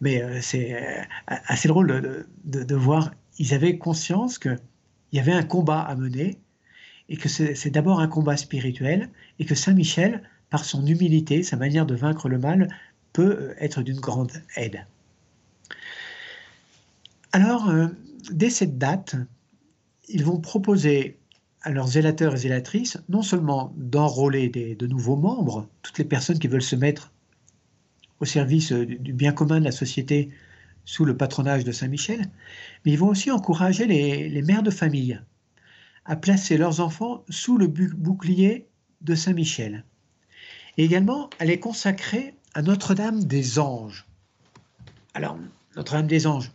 [0.00, 4.58] mais c'est assez drôle de, voir, ils avaient conscience qu'il
[5.12, 6.38] y avait un combat à mener,
[7.08, 11.56] et que c'est d'abord un combat spirituel, et que Saint Michel, par son humilité, sa
[11.56, 12.68] manière de vaincre le mal,
[13.12, 14.86] peut euh, être d'une grande aide.
[17.32, 17.70] Alors,
[18.30, 19.16] dès cette date,
[20.08, 21.18] ils vont proposer
[21.62, 26.48] à leurs zélateurs et zélatrices non seulement d'enrôler de nouveaux membres, toutes les personnes qui
[26.48, 27.12] veulent se mettre
[28.20, 30.30] au service du bien commun de la société
[30.88, 32.30] sous le patronage de Saint-Michel,
[32.84, 35.20] mais ils vont aussi encourager les, mères de famille
[36.06, 38.66] à placer leurs enfants sous le bouclier
[39.02, 39.84] de Saint-Michel,
[40.78, 44.06] et également à les consacrer à Notre-Dame des Anges.
[45.12, 45.38] Alors,
[45.76, 46.50] Notre-Dame des Anges,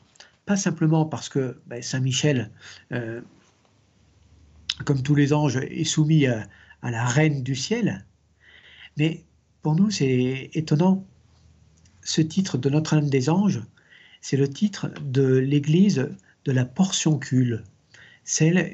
[0.47, 2.49] pas simplement parce que ben, Saint-Michel
[2.91, 3.21] euh,
[4.83, 6.47] comme tous les anges, est soumis à,
[6.81, 8.03] la reine du ciel.
[8.97, 9.23] Mais
[9.61, 11.05] pour nous, c'est étonnant.
[12.01, 13.61] Ce titre de Notre-Dame des Anges,
[14.23, 16.09] c'est le titre de l'église
[16.45, 17.63] de la Portioncule,
[18.23, 18.71] celle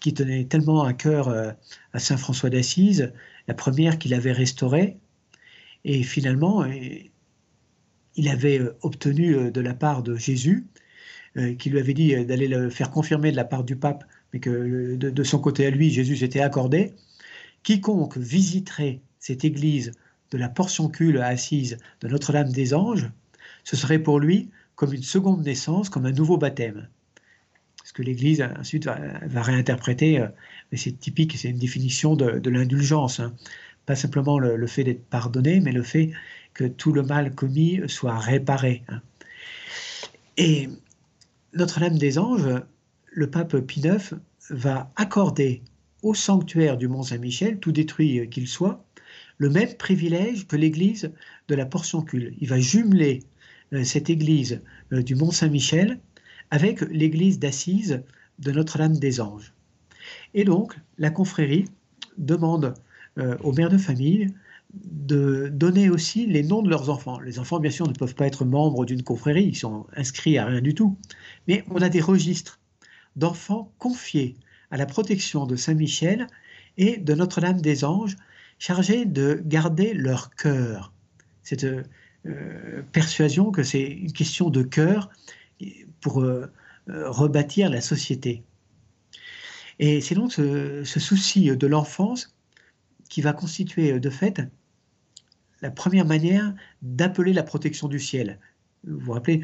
[0.00, 1.50] qui tenait tellement à cœur euh,
[1.92, 3.12] à Saint François d'Assise,
[3.48, 4.96] la première qu'il avait restaurée.
[5.84, 6.64] Et finalement,
[8.14, 10.66] il avait euh, obtenu euh, de la part de Jésus,
[11.58, 14.94] qui lui avait dit d'aller le faire confirmer de la part du pape mais que
[14.94, 16.92] de, son côté à lui, Jésus s'était accordé,
[17.64, 19.90] quiconque visiterait cette église
[20.30, 23.10] de la portioncule assise de Notre-Dame des Anges,
[23.64, 26.88] ce serait pour lui comme une seconde naissance, comme un nouveau baptême.
[27.84, 30.28] Ce que l'Église ensuite va, réinterpréter, euh,
[30.72, 33.20] mais c'est typique, c'est une définition de, l'indulgence.
[33.20, 33.34] Hein.
[33.86, 36.10] Pas simplement le, fait d'être pardonné, mais le fait
[36.54, 38.82] que tout le mal commis soit réparé.
[38.88, 39.00] Hein.
[40.36, 40.68] Et
[41.52, 42.62] Notre-Dame des Anges
[43.14, 44.14] le pape Pie IX
[44.50, 45.62] va accorder
[46.02, 48.84] au sanctuaire du Mont Saint-Michel, tout détruit qu'il soit,
[49.38, 51.12] le même privilège que l'église
[51.48, 52.34] de la Portioncule.
[52.40, 53.22] Il va jumeler
[53.82, 55.98] cette église euh, du Mont Saint-Michel
[56.50, 58.02] avec l'église d'Assise
[58.38, 59.52] de Notre-Dame des Anges.
[60.34, 61.64] Et donc, la confrérie
[62.18, 62.74] demande
[63.18, 64.28] euh, aux mères de famille
[64.74, 67.20] de donner aussi les noms de leurs enfants.
[67.20, 70.46] Les enfants, bien sûr, ne peuvent pas être membres d'une confrérie, ils sont inscrits à
[70.46, 70.96] rien du tout.
[71.48, 72.60] Mais on a des registres
[73.16, 74.36] d'enfants confiés
[74.70, 76.26] à la protection de Saint Michel
[76.76, 78.16] et de Notre-Dame des Anges,
[78.58, 80.92] chargés de garder leur cœur.
[81.62, 81.82] Euh,
[82.92, 85.10] persuasion que c'est une question de cœur
[86.00, 86.50] pour euh,
[86.88, 88.42] euh, rebâtir la société.
[89.78, 92.36] Et c'est donc ce souci de l'enfance
[93.08, 94.40] qui va constituer de fait
[95.62, 98.38] la première manière d'appeler la protection du ciel.
[98.86, 99.42] Vous vous rappelez,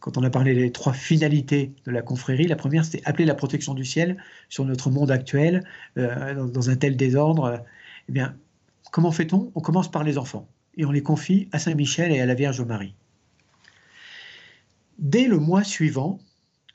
[0.00, 3.34] quand on a parlé des trois finalités de la confrérie, la première c'était appeler la
[3.34, 5.64] protection du ciel sur notre monde actuel,
[5.96, 7.64] euh, dans, un tel désordre.
[8.08, 8.36] Eh bien,
[8.90, 9.50] comment fait-on?
[9.54, 12.34] On commence par les enfants et on les confie à Saint Michel et à la
[12.34, 12.94] Vierge Marie.
[14.98, 16.20] Dès le mois suivant,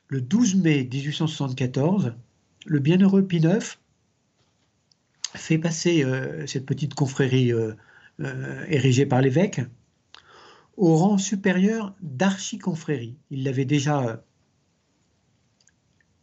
[0.08, 2.14] le 12 mai 1874,
[2.66, 3.42] le bienheureux Pie
[5.34, 7.74] fait passer euh, cette petite confrérie euh,
[8.68, 9.60] érigée par l'évêque
[10.76, 13.16] au rang supérieur d'archiconfrérie.
[13.30, 14.16] Il l'avait déjà euh,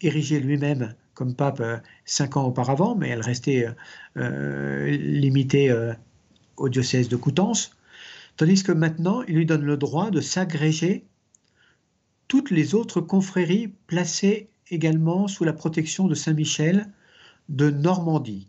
[0.02, 3.68] érigée lui-même comme pape euh, cinq ans auparavant, mais elle restait
[4.18, 5.74] euh, limitée
[6.58, 7.72] au diocèse de Coutances,
[8.38, 11.06] tandis que maintenant, il lui donne le droit de s'agréger
[12.28, 16.90] toutes les autres confréries placées également sous la protection de Saint-Michel
[17.50, 18.48] de Normandie.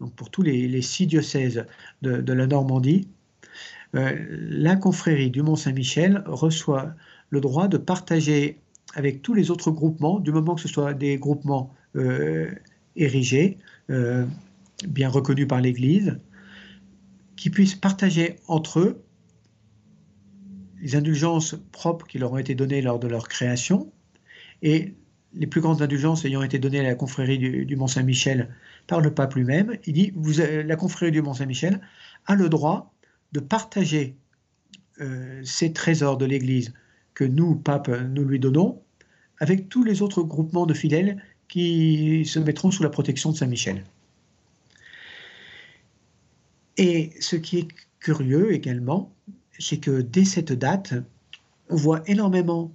[0.00, 1.66] Donc pour tous les, six diocèses
[2.02, 3.08] de la Normandie,
[3.94, 6.94] euh, la confrérie du Mont-Saint-Michel reçoit
[7.30, 8.58] le droit de partager
[8.94, 12.50] avec tous les autres groupements, du moment que ce soit des groupements euh,
[12.96, 13.58] érigés,
[13.90, 14.26] euh,
[14.86, 16.18] bien reconnus par l'Église,
[17.36, 19.04] qui puissent partager entre eux
[20.80, 23.92] les indulgences propres qui leur ont été données lors de leur création
[24.62, 24.94] et
[25.32, 28.54] les plus grandes indulgences ayant été données à la confrérie du, Mont-Saint-Michel
[28.86, 31.80] par le pape lui-même, il dit vous, la confrérie du Mont-Saint-Michel
[32.26, 32.94] a le droit
[33.32, 34.16] de partager
[35.42, 36.72] ces trésors de l'Église
[37.14, 38.80] que nous, pape, nous lui donnons,
[39.38, 43.46] avec tous les autres groupements de fidèles qui se mettront sous la protection de Saint
[43.46, 43.84] Michel.
[46.76, 47.68] Et ce qui est
[48.00, 49.14] curieux également,
[49.58, 50.94] c'est que dès cette date,
[51.70, 52.72] on voit énormément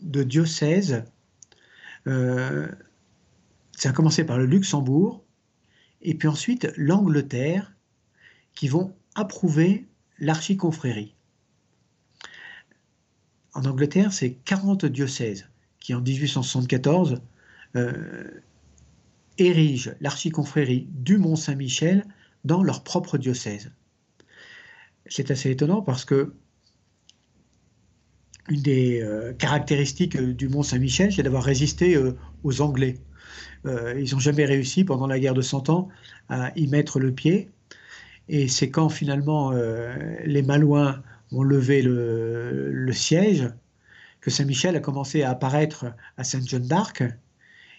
[0.00, 1.04] de diocèses.
[2.06, 2.68] Euh,
[3.72, 5.24] ça a commencé par le Luxembourg,
[6.02, 7.74] et puis ensuite l'Angleterre,
[8.54, 9.86] qui vont approuver
[10.18, 11.14] l'archiconfrérie.
[13.54, 15.48] En Angleterre, c'est 40 diocèses
[15.80, 17.20] qui, en 1874,
[17.74, 18.42] euh,
[19.38, 22.04] érigent l'archiconfrérie du Mont-Saint-Michel
[22.46, 23.70] dans leur propre diocèse.
[25.06, 26.32] C'est assez étonnant parce que
[28.48, 32.98] une des euh, caractéristiques du Mont Saint-Michel, c'est d'avoir résisté euh, aux Anglais.
[33.66, 35.88] Euh, ils n'ont jamais réussi pendant la guerre de Cent Ans
[36.28, 37.50] à y mettre le pied.
[38.28, 39.52] Et c'est quand finalement
[40.24, 43.48] les Malouins ont levé le, siège
[44.20, 47.04] que Saint-Michel a commencé à apparaître à Sainte-Jeanne d'Arc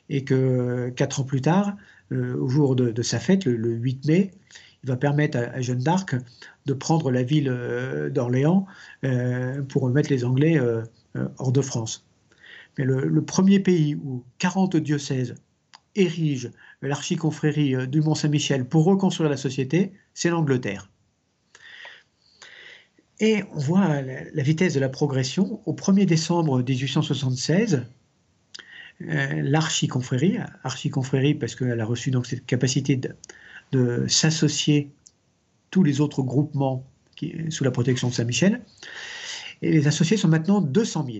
[0.07, 1.75] et que quatre ans plus tard,
[2.11, 4.31] au jour de, sa fête, le, 8 mai,
[4.83, 6.15] il va permettre à, Jeanne d'Arc
[6.65, 8.65] de prendre la ville euh, d'Orléans
[9.03, 10.83] euh, pour mettre les Anglais euh,
[11.37, 12.05] hors de France.
[12.77, 15.35] Mais le, premier pays où 40 diocèses
[15.95, 20.91] érigent l'archiconfrérie du Mont-Saint-Michel pour reconstruire la société, c'est l'Angleterre.
[23.19, 25.59] Et on voit la, vitesse de la progression.
[25.65, 27.87] Au 1er décembre 1876,
[28.99, 32.99] l'archiconfrérie, archiconfrérie parce qu'elle a reçu donc cette capacité
[33.71, 34.91] de, s'associer
[35.69, 36.85] tous les autres groupements
[37.49, 38.61] sous la protection de Saint-Michel.
[39.61, 41.17] Et les associés sont maintenant 200 000.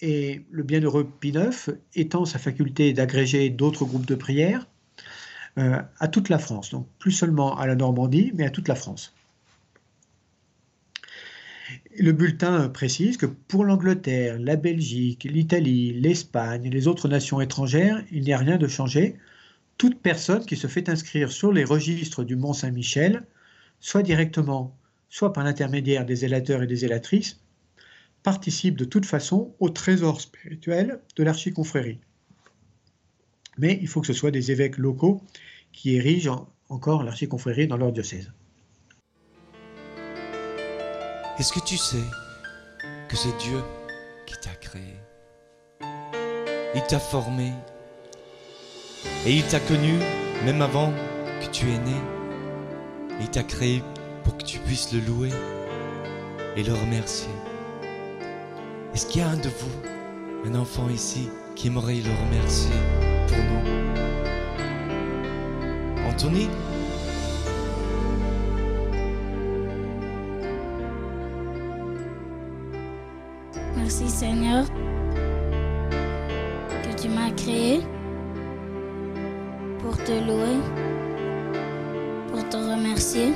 [0.00, 1.32] Et le bienheureux Pie
[1.94, 4.66] étend sa faculté d'agréger d'autres groupes de prière
[5.56, 8.74] euh, à toute la France, donc plus seulement à la Normandie, mais à toute la
[8.74, 9.14] France.
[11.98, 18.02] Le bulletin précise que pour l'Angleterre, la Belgique, l'Italie, l'Espagne et les autres nations étrangères,
[18.12, 19.16] il n'y a rien de changé
[19.78, 23.26] toute personne qui se fait inscrire sur les registres du Mont Saint-Michel,
[23.80, 24.76] soit directement,
[25.08, 27.40] soit par l'intermédiaire des zélateurs et des zélatrices,
[28.22, 32.00] participe de toute façon au trésor spirituel de l'archiconfrérie.
[33.58, 35.22] Mais il faut que ce soit des évêques locaux
[35.72, 38.32] qui érigent encore l'archiconfrérie dans leur diocèse.
[41.36, 42.04] Est-ce que tu sais
[43.08, 43.60] que c'est Dieu
[44.24, 44.94] qui t'a créé?
[46.76, 47.52] Il t'a formé
[49.26, 49.94] et il t'a connu
[50.44, 50.92] même avant
[51.40, 51.96] que tu es né.
[53.20, 53.82] Il t'a créé
[54.22, 55.30] pour que tu puisses le louer
[56.54, 57.34] et le remercier.
[58.94, 59.82] Est-ce qu'il y a un de vous,
[60.46, 62.76] un enfant ici, qui aimerait le remercier
[63.26, 63.64] pour nous?
[66.08, 66.48] Anthony
[73.96, 74.64] Merci Seigneur
[76.82, 77.80] que tu m'as créé
[79.78, 80.58] pour te louer,
[82.28, 83.34] pour te remercier.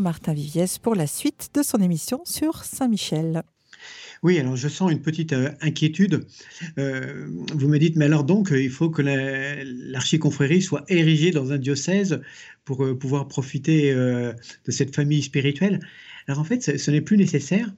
[0.00, 3.42] Martin Viviès pour la suite de son émission sur Saint-Michel.
[4.22, 6.24] Oui, alors je sens une petite euh, inquiétude.
[6.78, 11.58] Euh, vous me dites, mais alors donc, il faut que l'archiconfrérie soit érigée dans un
[11.58, 12.20] diocèse
[12.64, 15.80] pour euh, pouvoir profiter de cette famille spirituelle?
[16.28, 17.72] Alors en fait, ce, n'est plus nécessaire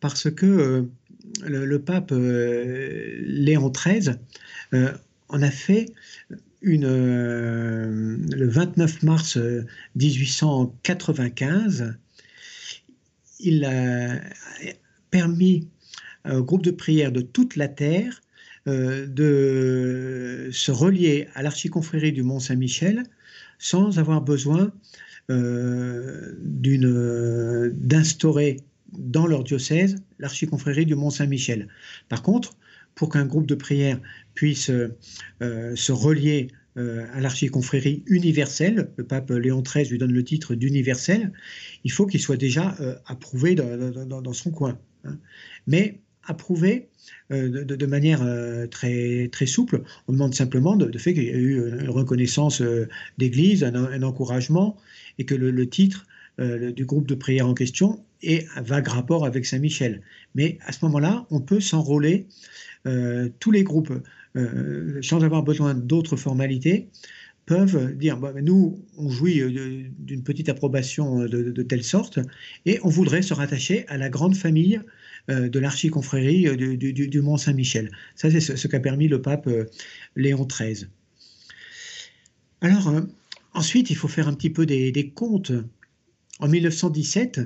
[0.00, 0.88] parce que
[1.42, 4.16] le, pape Léon XIII
[4.72, 5.86] en a fait
[6.62, 9.38] une, le 29 mars
[9.96, 11.94] 1895,
[13.40, 14.20] il a
[15.10, 15.68] permis
[16.28, 18.20] au groupe de prière de toute la terre
[18.68, 23.04] euh, de se relier à l'archiconfrérie du Mont Saint-Michel
[23.58, 24.72] sans avoir besoin
[25.30, 26.34] euh,
[27.72, 28.60] d'instaurer
[28.92, 31.68] dans leur diocèse l'archiconfrérie du Mont Saint-Michel.
[32.08, 32.56] Par contre,
[32.98, 34.00] pour qu'un groupe de prière
[34.34, 40.24] puisse euh, se relier euh, à l'archiconfrérie universelle, le pape Léon XIII lui donne le
[40.24, 41.32] titre d'universel,
[41.84, 44.78] il faut qu'il soit déjà euh, approuvé dans, son coin.
[45.04, 45.16] Hein.
[45.68, 46.88] Mais approuvé
[47.30, 48.20] de, manière
[48.70, 49.82] très, très souple.
[50.08, 52.62] On demande simplement de, fait qu'il y a eu une reconnaissance
[53.16, 54.76] d'église, un, encouragement,
[55.18, 56.06] et que le, titre
[56.38, 60.02] du groupe de prière en question est un vague rapport avec Saint-Michel.
[60.34, 62.67] Mais à ce moment-là, on peut s'enrôler euh,
[63.40, 63.92] tous les groupes,
[64.36, 66.88] euh, sans avoir besoin d'autres formalités,
[67.46, 72.18] peuvent dire bah, nous, on jouit euh, d'une petite approbation de, telle sorte,
[72.66, 74.80] et on voudrait se rattacher à la grande famille
[75.28, 77.90] de l'archiconfrérie du, du, Mont Saint-Michel.
[78.14, 79.46] Ça, c'est ce, qu'a permis le pape
[80.16, 80.86] Léon XIII.
[82.62, 82.90] Alors,
[83.52, 85.52] ensuite, il faut faire un petit peu des, des comptes.
[86.38, 87.40] En 1917,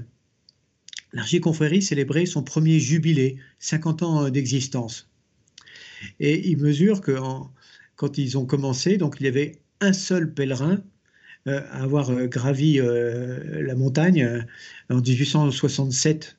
[1.12, 5.11] l'archiconfrérie célébrait son premier jubilé, 50 ans d'existence.
[6.20, 7.16] Et ils mesurent que
[7.96, 10.82] quand ils ont commencé, donc il y avait un seul pèlerin
[11.48, 14.46] euh, à avoir euh, gravi euh, la montagne
[14.90, 16.38] en 1867.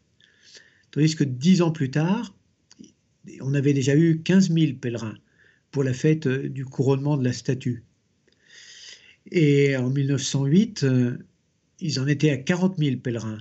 [0.91, 2.34] Tandis que dix ans plus tard,
[3.41, 5.18] on avait déjà eu 15 000 pèlerins
[5.72, 7.84] pour la fête du couronnement de la statue.
[9.32, 10.86] Et en 1908,
[11.80, 13.39] ils en étaient à 40 000 pèlerins.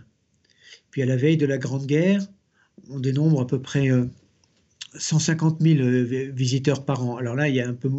[0.91, 2.27] Puis à la veille de la Grande Guerre,
[2.89, 3.89] on dénombre à peu près
[4.95, 7.17] 150 000 euh, visiteurs par an.
[7.17, 7.91] Alors là, il y a un peu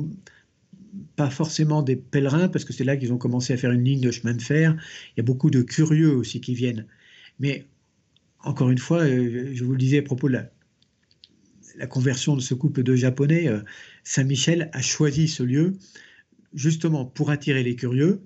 [1.15, 4.01] pas forcément des pèlerins, parce que c'est là qu'ils ont commencé à faire une ligne
[4.01, 4.75] de chemin de fer.
[5.09, 6.85] Il y a beaucoup de curieux aussi qui viennent.
[7.39, 7.65] Mais
[8.43, 10.37] encore une fois, euh, je vous le disais à propos de
[11.77, 13.61] la, conversion de ce couple de Japonais, euh,
[14.03, 15.73] Saint-Michel a choisi ce lieu
[16.53, 18.21] justement pour attirer les curieux.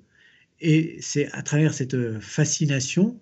[0.60, 3.18] Et c'est à travers cette fascination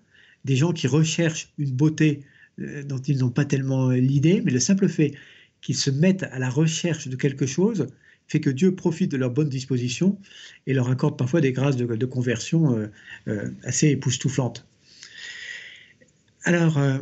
[0.46, 2.22] des gens qui recherchent une beauté
[2.58, 5.14] dont ils n'ont pas tellement l'idée, mais le simple fait
[5.66, 7.88] qu'ils se mettent à la recherche de quelque chose
[8.28, 10.20] fait que Dieu profite de leur bonne disposition
[10.68, 12.88] et leur accorde parfois des grâces de, conversion euh,
[13.28, 14.68] euh, assez époustouflantes.
[16.44, 17.00] Alors, euh,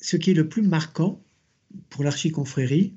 [0.00, 1.20] ce qui est le plus marquant
[1.88, 2.94] pour l'archiconfrérie,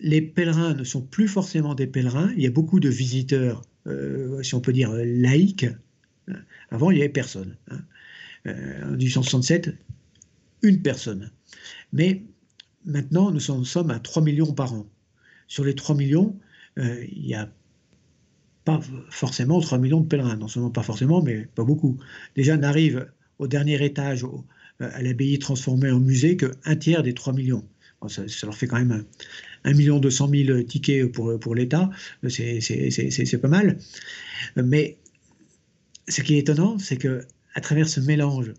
[0.00, 3.62] les pèlerins ne sont plus forcément des pèlerins, il y a beaucoup de visiteurs,
[4.42, 5.66] si on peut dire laïcs.
[6.70, 7.56] Avant, il n'y avait personne.
[7.70, 7.80] Hein.
[8.84, 9.74] en 1867,
[10.62, 11.32] une personne.
[11.92, 12.22] Mais
[12.88, 14.86] Maintenant, nous sommes à 3 millions par an.
[15.46, 16.38] Sur les 3 millions,
[16.78, 17.50] euh, il n'y a
[18.64, 18.80] pas
[19.10, 20.36] forcément 3 millions de pèlerins.
[20.36, 21.98] Non seulement pas forcément, mais pas beaucoup.
[22.34, 23.06] Déjà, n'arrive
[23.38, 24.38] au dernier étage, euh,
[24.78, 27.62] à l'abbaye transformée en musée, qu'un tiers des 3 millions.
[28.08, 29.04] ça, leur fait quand même
[29.64, 31.90] 1 million 200 000 tickets pour, pour l'État.
[32.26, 33.78] C'est pas mal.
[34.56, 34.96] Mais
[36.08, 38.54] ce qui est étonnant, c'est que à travers ce mélange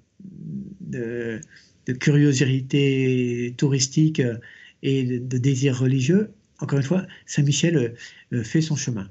[0.81, 1.41] de,
[1.89, 4.37] de curiosité touristique euh,
[4.83, 7.89] et de, désir religieux, encore une fois, Saint-Michel euh,
[8.33, 9.09] euh, fait son chemin.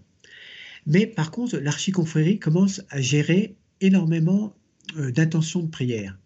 [0.86, 4.54] Mais par contre, l'archiconfrérie commence à gérer énormément
[4.96, 6.16] d'intentions de prière.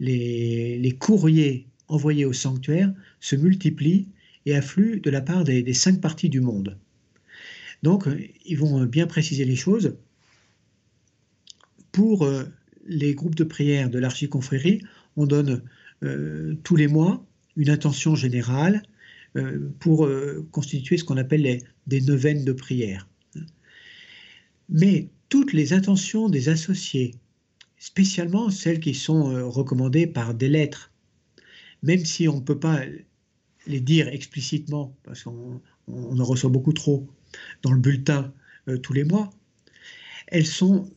[0.00, 4.08] Les, courriers envoyés au sanctuaire se multiplient
[4.44, 6.76] et affluent de la part des, cinq parties du monde.
[7.84, 8.08] Donc,
[8.44, 9.96] ils vont bien préciser les choses.
[11.92, 12.28] Pour
[12.88, 14.82] les groupes de prière de l'archiconfrérie,
[15.16, 15.62] on donne
[16.04, 17.24] euh, tous les mois
[17.56, 18.82] une intention générale
[19.36, 23.08] euh, pour euh, constituer ce qu'on appelle des neuvaines de prière.
[24.68, 27.14] Mais toutes les intentions des associés,
[27.78, 30.92] spécialement celles qui sont recommandées par des lettres,
[31.82, 32.80] même si on ne peut pas
[33.66, 37.06] les dire explicitement, parce qu'on en reçoit beaucoup trop
[37.62, 38.32] dans le bulletin
[38.82, 39.30] tous les mois,
[40.26, 40.90] elles sont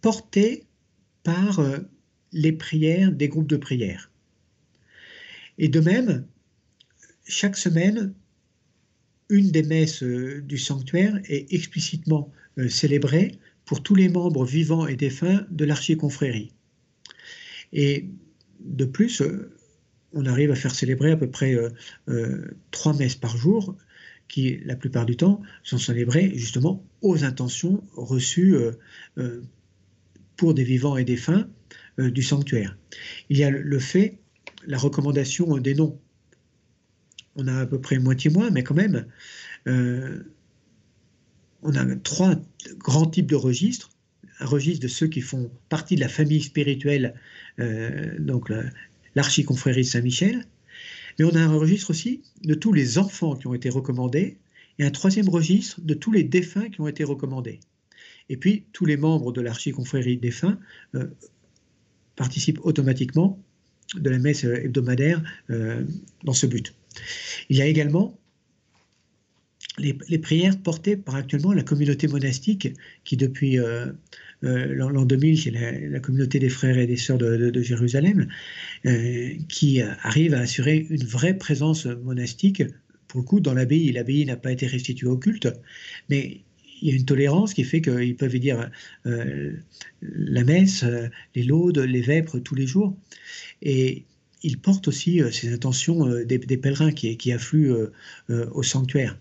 [0.00, 0.64] portées
[1.22, 1.60] par
[2.34, 4.10] les prières des groupes de prière.
[5.56, 6.26] Et de même,
[7.26, 8.12] chaque semaine,
[9.30, 14.86] une des messes euh, du sanctuaire est explicitement euh, célébrée pour tous les membres vivants
[14.86, 16.52] et défunts de l'archiconfrérie.
[17.72, 18.10] Et
[18.60, 19.22] de plus,
[20.12, 21.56] on arrive à faire célébrer à peu près
[22.70, 23.74] trois messes par jour,
[24.28, 28.54] qui, la plupart du temps, sont célébrées justement aux intentions reçues
[30.36, 31.48] pour des vivants et défunts
[31.98, 32.76] du sanctuaire.
[33.30, 34.18] Il y a le fait,
[34.66, 35.98] la recommandation des noms.
[37.36, 39.06] On a à peu près moitié moins, mais quand même,
[41.64, 42.36] on a trois
[42.78, 43.90] grands types de registres.
[44.38, 47.14] Un registre de ceux qui font partie de la famille spirituelle,
[47.58, 48.52] euh, donc
[49.14, 50.44] l'archiconfrérie Saint-Michel.
[51.18, 54.38] Mais on a un registre aussi de tous les enfants qui ont été recommandés
[54.78, 57.60] et un troisième registre de tous les défunts qui ont été recommandés.
[58.28, 60.58] Et puis, tous les membres de l'archiconfrérie défunts
[60.94, 61.06] euh,
[62.16, 63.38] participent automatiquement
[63.96, 65.84] de la messe hebdomadaire euh,
[66.24, 66.74] dans ce but.
[67.48, 68.18] Il y a également
[69.78, 72.68] les, prières portées par actuellement la communauté monastique
[73.04, 73.86] qui depuis euh,
[74.44, 78.28] euh, l'an 2000, c'est la, communauté des frères et des sœurs de, Jérusalem,
[78.86, 82.62] euh, qui arrive à assurer une vraie présence monastique.
[83.08, 85.48] Pour le coup, dans l'abbaye, l'abbaye n'a pas été restituée au culte,
[86.08, 86.40] mais
[86.84, 88.70] il y a une tolérance qui fait qu'ils peuvent y dire
[89.04, 90.84] la messe,
[91.34, 92.94] les laudes, les vêpres tous les jours.
[93.62, 94.04] Et
[94.42, 97.72] ils portent aussi ces intentions des, pèlerins qui, qui affluent
[98.28, 99.18] au sanctuaire.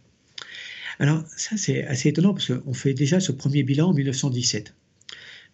[0.99, 4.75] Alors ça c'est assez étonnant parce qu'on fait déjà ce premier bilan en 1917.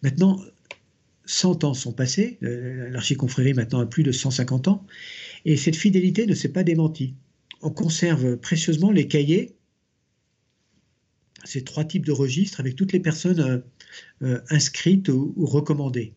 [0.02, 0.40] Maintenant,
[1.26, 4.84] 100 ans sont passés, l'archiconfrérie maintenant a plus de 150 ans,
[5.44, 7.14] et cette fidélité ne s'est pas démentie.
[7.62, 9.54] On conserve précieusement les cahiers,
[11.44, 13.58] ces trois types de registres avec toutes les personnes euh,
[14.22, 16.12] euh, inscrites ou, recommandées.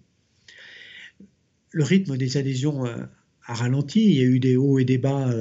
[1.72, 2.98] Le rythme des adhésions euh,
[3.46, 5.34] a ralenti, il y a eu des hauts et des bas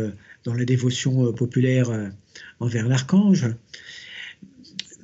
[0.42, 2.10] dans la dévotion populaire
[2.58, 3.46] envers l'archange.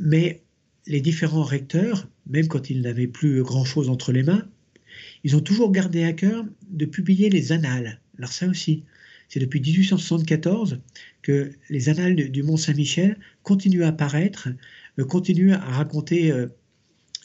[0.00, 0.42] Mais
[0.88, 4.48] les différents recteurs, même quand ils n'avaient plus grand-chose entre les mains,
[5.22, 8.00] ils ont toujours gardé à cœur de publier les annales.
[8.18, 8.82] Alors ça aussi,
[9.28, 10.80] c'est depuis 1874
[11.22, 14.48] que les annales du Mont Saint-Michel continuent à apparaître,
[14.98, 16.46] euh, continuent à raconter euh,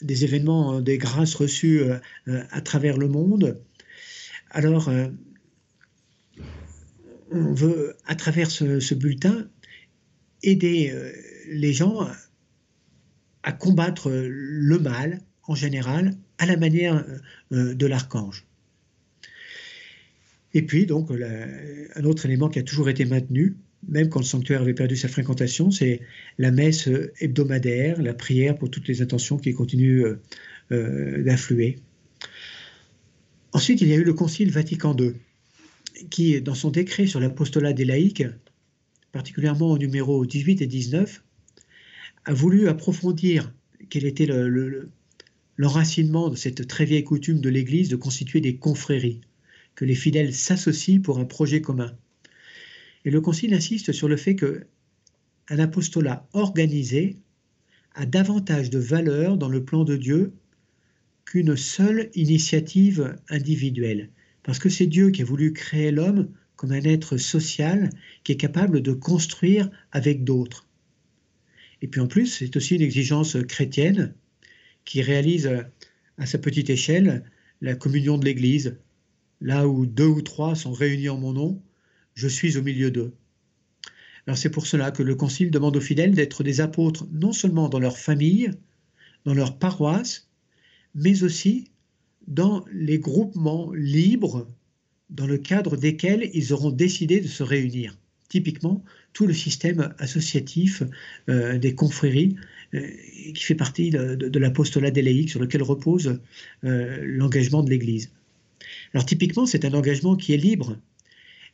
[0.02, 1.82] des événements, euh, des grâces reçues
[2.26, 3.60] à travers le monde.
[4.50, 4.90] Alors,
[7.30, 9.48] on veut, à travers ce bulletin,
[10.44, 11.12] aider euh,
[11.48, 12.06] les gens
[13.42, 17.04] à combattre le mal en général à la manière
[17.52, 18.46] euh, de l'archange.
[20.54, 23.56] Et puis, donc, un autre élément qui a toujours été maintenu,
[23.88, 26.00] même quand le sanctuaire avait perdu sa fréquentation, c'est
[26.38, 26.88] la messe
[27.20, 30.16] hebdomadaire, la prière pour toutes les intentions qui continuent
[30.72, 31.76] euh, d'affluer.
[33.52, 35.12] Ensuite, il y a eu le Concile Vatican II,
[36.08, 38.24] qui, dans son décret sur l'apostolat des laïcs,
[39.12, 41.22] particulièrement au numéro 18 et 19,
[42.24, 43.52] a voulu approfondir
[43.90, 44.26] quel était
[45.56, 49.20] l'enracinement de cette très vieille coutume de l'Église de constituer des confréries,
[49.74, 51.96] que les fidèles s'associent pour un projet commun.
[53.04, 54.66] Et le Concile insiste sur le fait que
[55.48, 57.16] un apostolat organisé
[57.94, 60.32] a davantage de valeur dans le plan de Dieu
[61.24, 64.10] qu'une seule initiative individuelle,
[64.42, 67.90] parce que c'est Dieu qui a voulu créer l'homme comme un être social
[68.22, 70.66] qui est capable de construire avec d'autres.
[71.82, 74.14] Et puis en plus, c'est aussi une exigence chrétienne
[74.84, 75.50] qui réalise
[76.18, 77.24] à sa petite échelle
[77.60, 78.78] la communion de l'Église.
[79.40, 81.62] Là où deux ou trois sont réunis en mon nom,
[82.14, 83.12] je suis au milieu d'eux.
[84.26, 87.68] Alors c'est pour cela que le Concile demande aux fidèles d'être des apôtres non seulement
[87.68, 88.50] dans leur famille,
[89.24, 90.28] dans leur paroisse,
[90.94, 91.70] mais aussi
[92.26, 94.48] dans les groupements libres
[95.10, 97.98] dans le cadre desquels ils auront décidé de se réunir.
[98.28, 98.82] Typiquement,
[99.12, 100.82] tout le système associatif
[101.28, 102.36] euh, des confréries
[102.74, 102.88] euh,
[103.34, 106.20] qui fait partie de, l'apostolat déléique sur lequel repose
[106.64, 108.10] euh, l'engagement de l'Église.
[108.94, 110.78] Alors typiquement, c'est un engagement qui est libre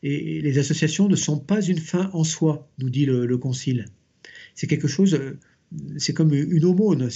[0.03, 3.87] et les associations ne sont pas une fin en soi, nous dit le, le Concile.
[4.55, 5.19] C'est quelque chose,
[5.99, 7.09] c'est comme une aumône,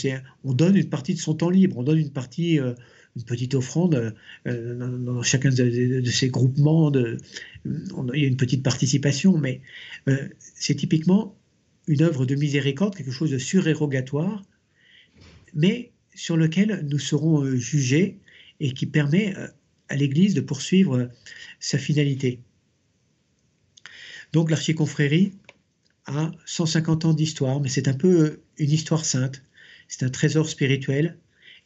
[0.45, 2.59] on donne une partie de son temps libre, on donne une partie
[3.17, 4.15] une petite offrande
[4.47, 6.93] euh, dans, chacun de, ces groupements.
[6.95, 9.61] Il y a une petite participation, mais
[10.09, 11.37] euh, c'est typiquement
[11.87, 14.43] une œuvre de miséricorde, quelque chose de surérogatoire,
[15.55, 18.19] mais sur lequel nous serons euh, jugés
[18.61, 19.35] et qui permet
[19.95, 21.09] à l'Église de poursuivre
[21.61, 22.41] sa finalité.
[24.33, 25.35] Donc l'archiconfrérie
[26.07, 29.43] a 150 ans d'histoire, mais c'est un peu une histoire sainte.
[29.87, 31.17] C'est un trésor spirituel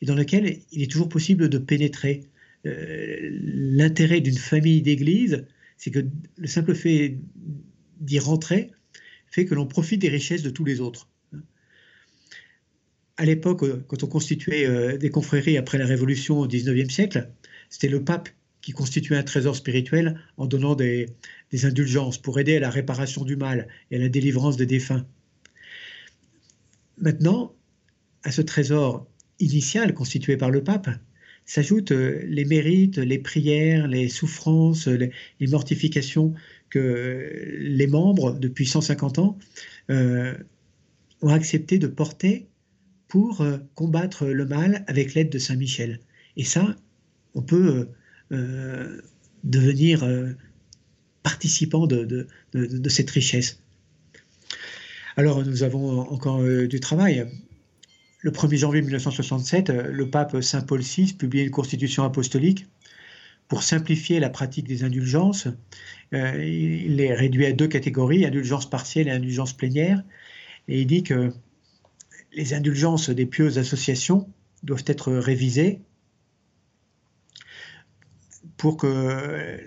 [0.03, 2.21] et dans lequel il est toujours possible de pénétrer.
[2.67, 5.47] Euh, l'intérêt d'une famille d'église,
[5.79, 6.01] c'est que
[6.37, 7.19] le simple fait
[8.01, 8.73] d'y rentrer
[9.31, 11.09] fait que l'on profite des richesses de tous les autres.
[13.17, 17.29] à l'époque, quand on constituait des confréries après la Révolution au XIXe siècle,
[17.69, 18.29] c'était le pape
[18.61, 21.07] qui constituait un trésor spirituel en donnant des,
[21.63, 25.07] indulgences pour aider à la réparation du mal et à la délivrance des défunts.
[26.99, 27.55] Maintenant,
[28.25, 29.07] à ce trésor
[29.39, 30.91] initial constitué par le pape,
[31.47, 35.13] s'ajoutent euh, les mérites, les prières, les souffrances, les,
[35.47, 36.35] mortifications
[36.69, 39.39] que les membres, depuis 150 ans,
[39.91, 40.35] euh,
[41.23, 42.49] ont accepté de porter
[43.09, 46.01] pour euh, combattre le mal avec l'aide de Saint Michel.
[46.37, 46.77] Et ça,
[47.39, 47.89] on peut
[49.45, 50.05] devenir
[51.23, 52.27] participant de,
[52.89, 53.63] cette richesse.
[55.17, 57.27] Alors nous avons encore du travail.
[58.21, 62.67] Le 1er janvier 1967, euh, le pape Saint Paul VI publiait une constitution apostolique
[63.47, 65.47] pour simplifier la pratique des indulgences.
[66.13, 70.03] Euh, il les réduit à deux catégories, indulgence partielle et indulgence plénière.
[70.67, 71.33] Et il dit que
[72.33, 74.29] les indulgences des pieuses associations
[74.65, 75.81] doivent être révisées
[78.59, 79.59] pour que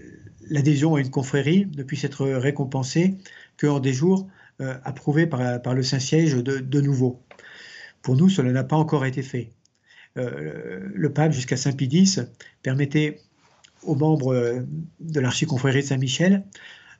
[0.47, 3.17] l'adhésion à une confrérie ne puisse être récompensée
[3.59, 4.27] qu'en des jours
[4.61, 7.23] euh, approuvés par, le Saint-Siège de nouveau.
[8.03, 9.51] Pour nous, cela n'a pas encore été fait.
[10.17, 12.15] Euh, le pape, jusqu'à Saint-Pie
[12.63, 13.19] permettait
[13.83, 14.61] aux membres euh,
[14.99, 16.43] de l'archiconfrérie de Saint-Michel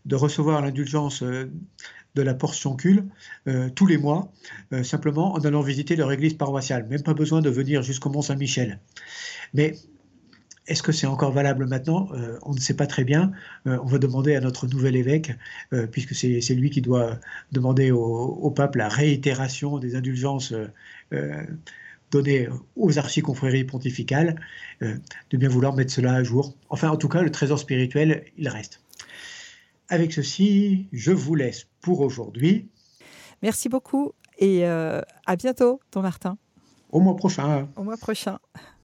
[0.05, 1.51] de recevoir l'indulgence euh,
[2.15, 3.03] de la portion cul
[3.73, 4.33] tous les mois,
[4.83, 6.85] simplement en allant visiter leur église paroissiale.
[6.89, 8.81] Même pas besoin de venir jusqu'au Mont Saint-Michel.
[9.53, 9.75] Mais
[10.71, 12.07] est-ce que c'est encore valable maintenant?
[12.13, 13.33] Euh, On ne sait pas très bien.
[13.67, 15.33] Euh, on va demander à notre nouvel évêque,
[15.73, 17.19] euh, puisque c'est lui qui doit
[17.51, 20.53] demander au, pape la réitération des indulgences
[22.09, 24.35] données aux archiconfréries pontificales,
[24.81, 26.55] de bien vouloir mettre cela à jour.
[26.69, 28.81] Enfin, en tout cas, le trésor spirituel, il reste.
[29.89, 32.69] Avec ceci, je vous laisse pour aujourd'hui.
[33.41, 36.37] Merci beaucoup et à bientôt, Don Martin.
[36.91, 37.69] Au mois prochain.
[37.77, 38.39] Au mois prochain.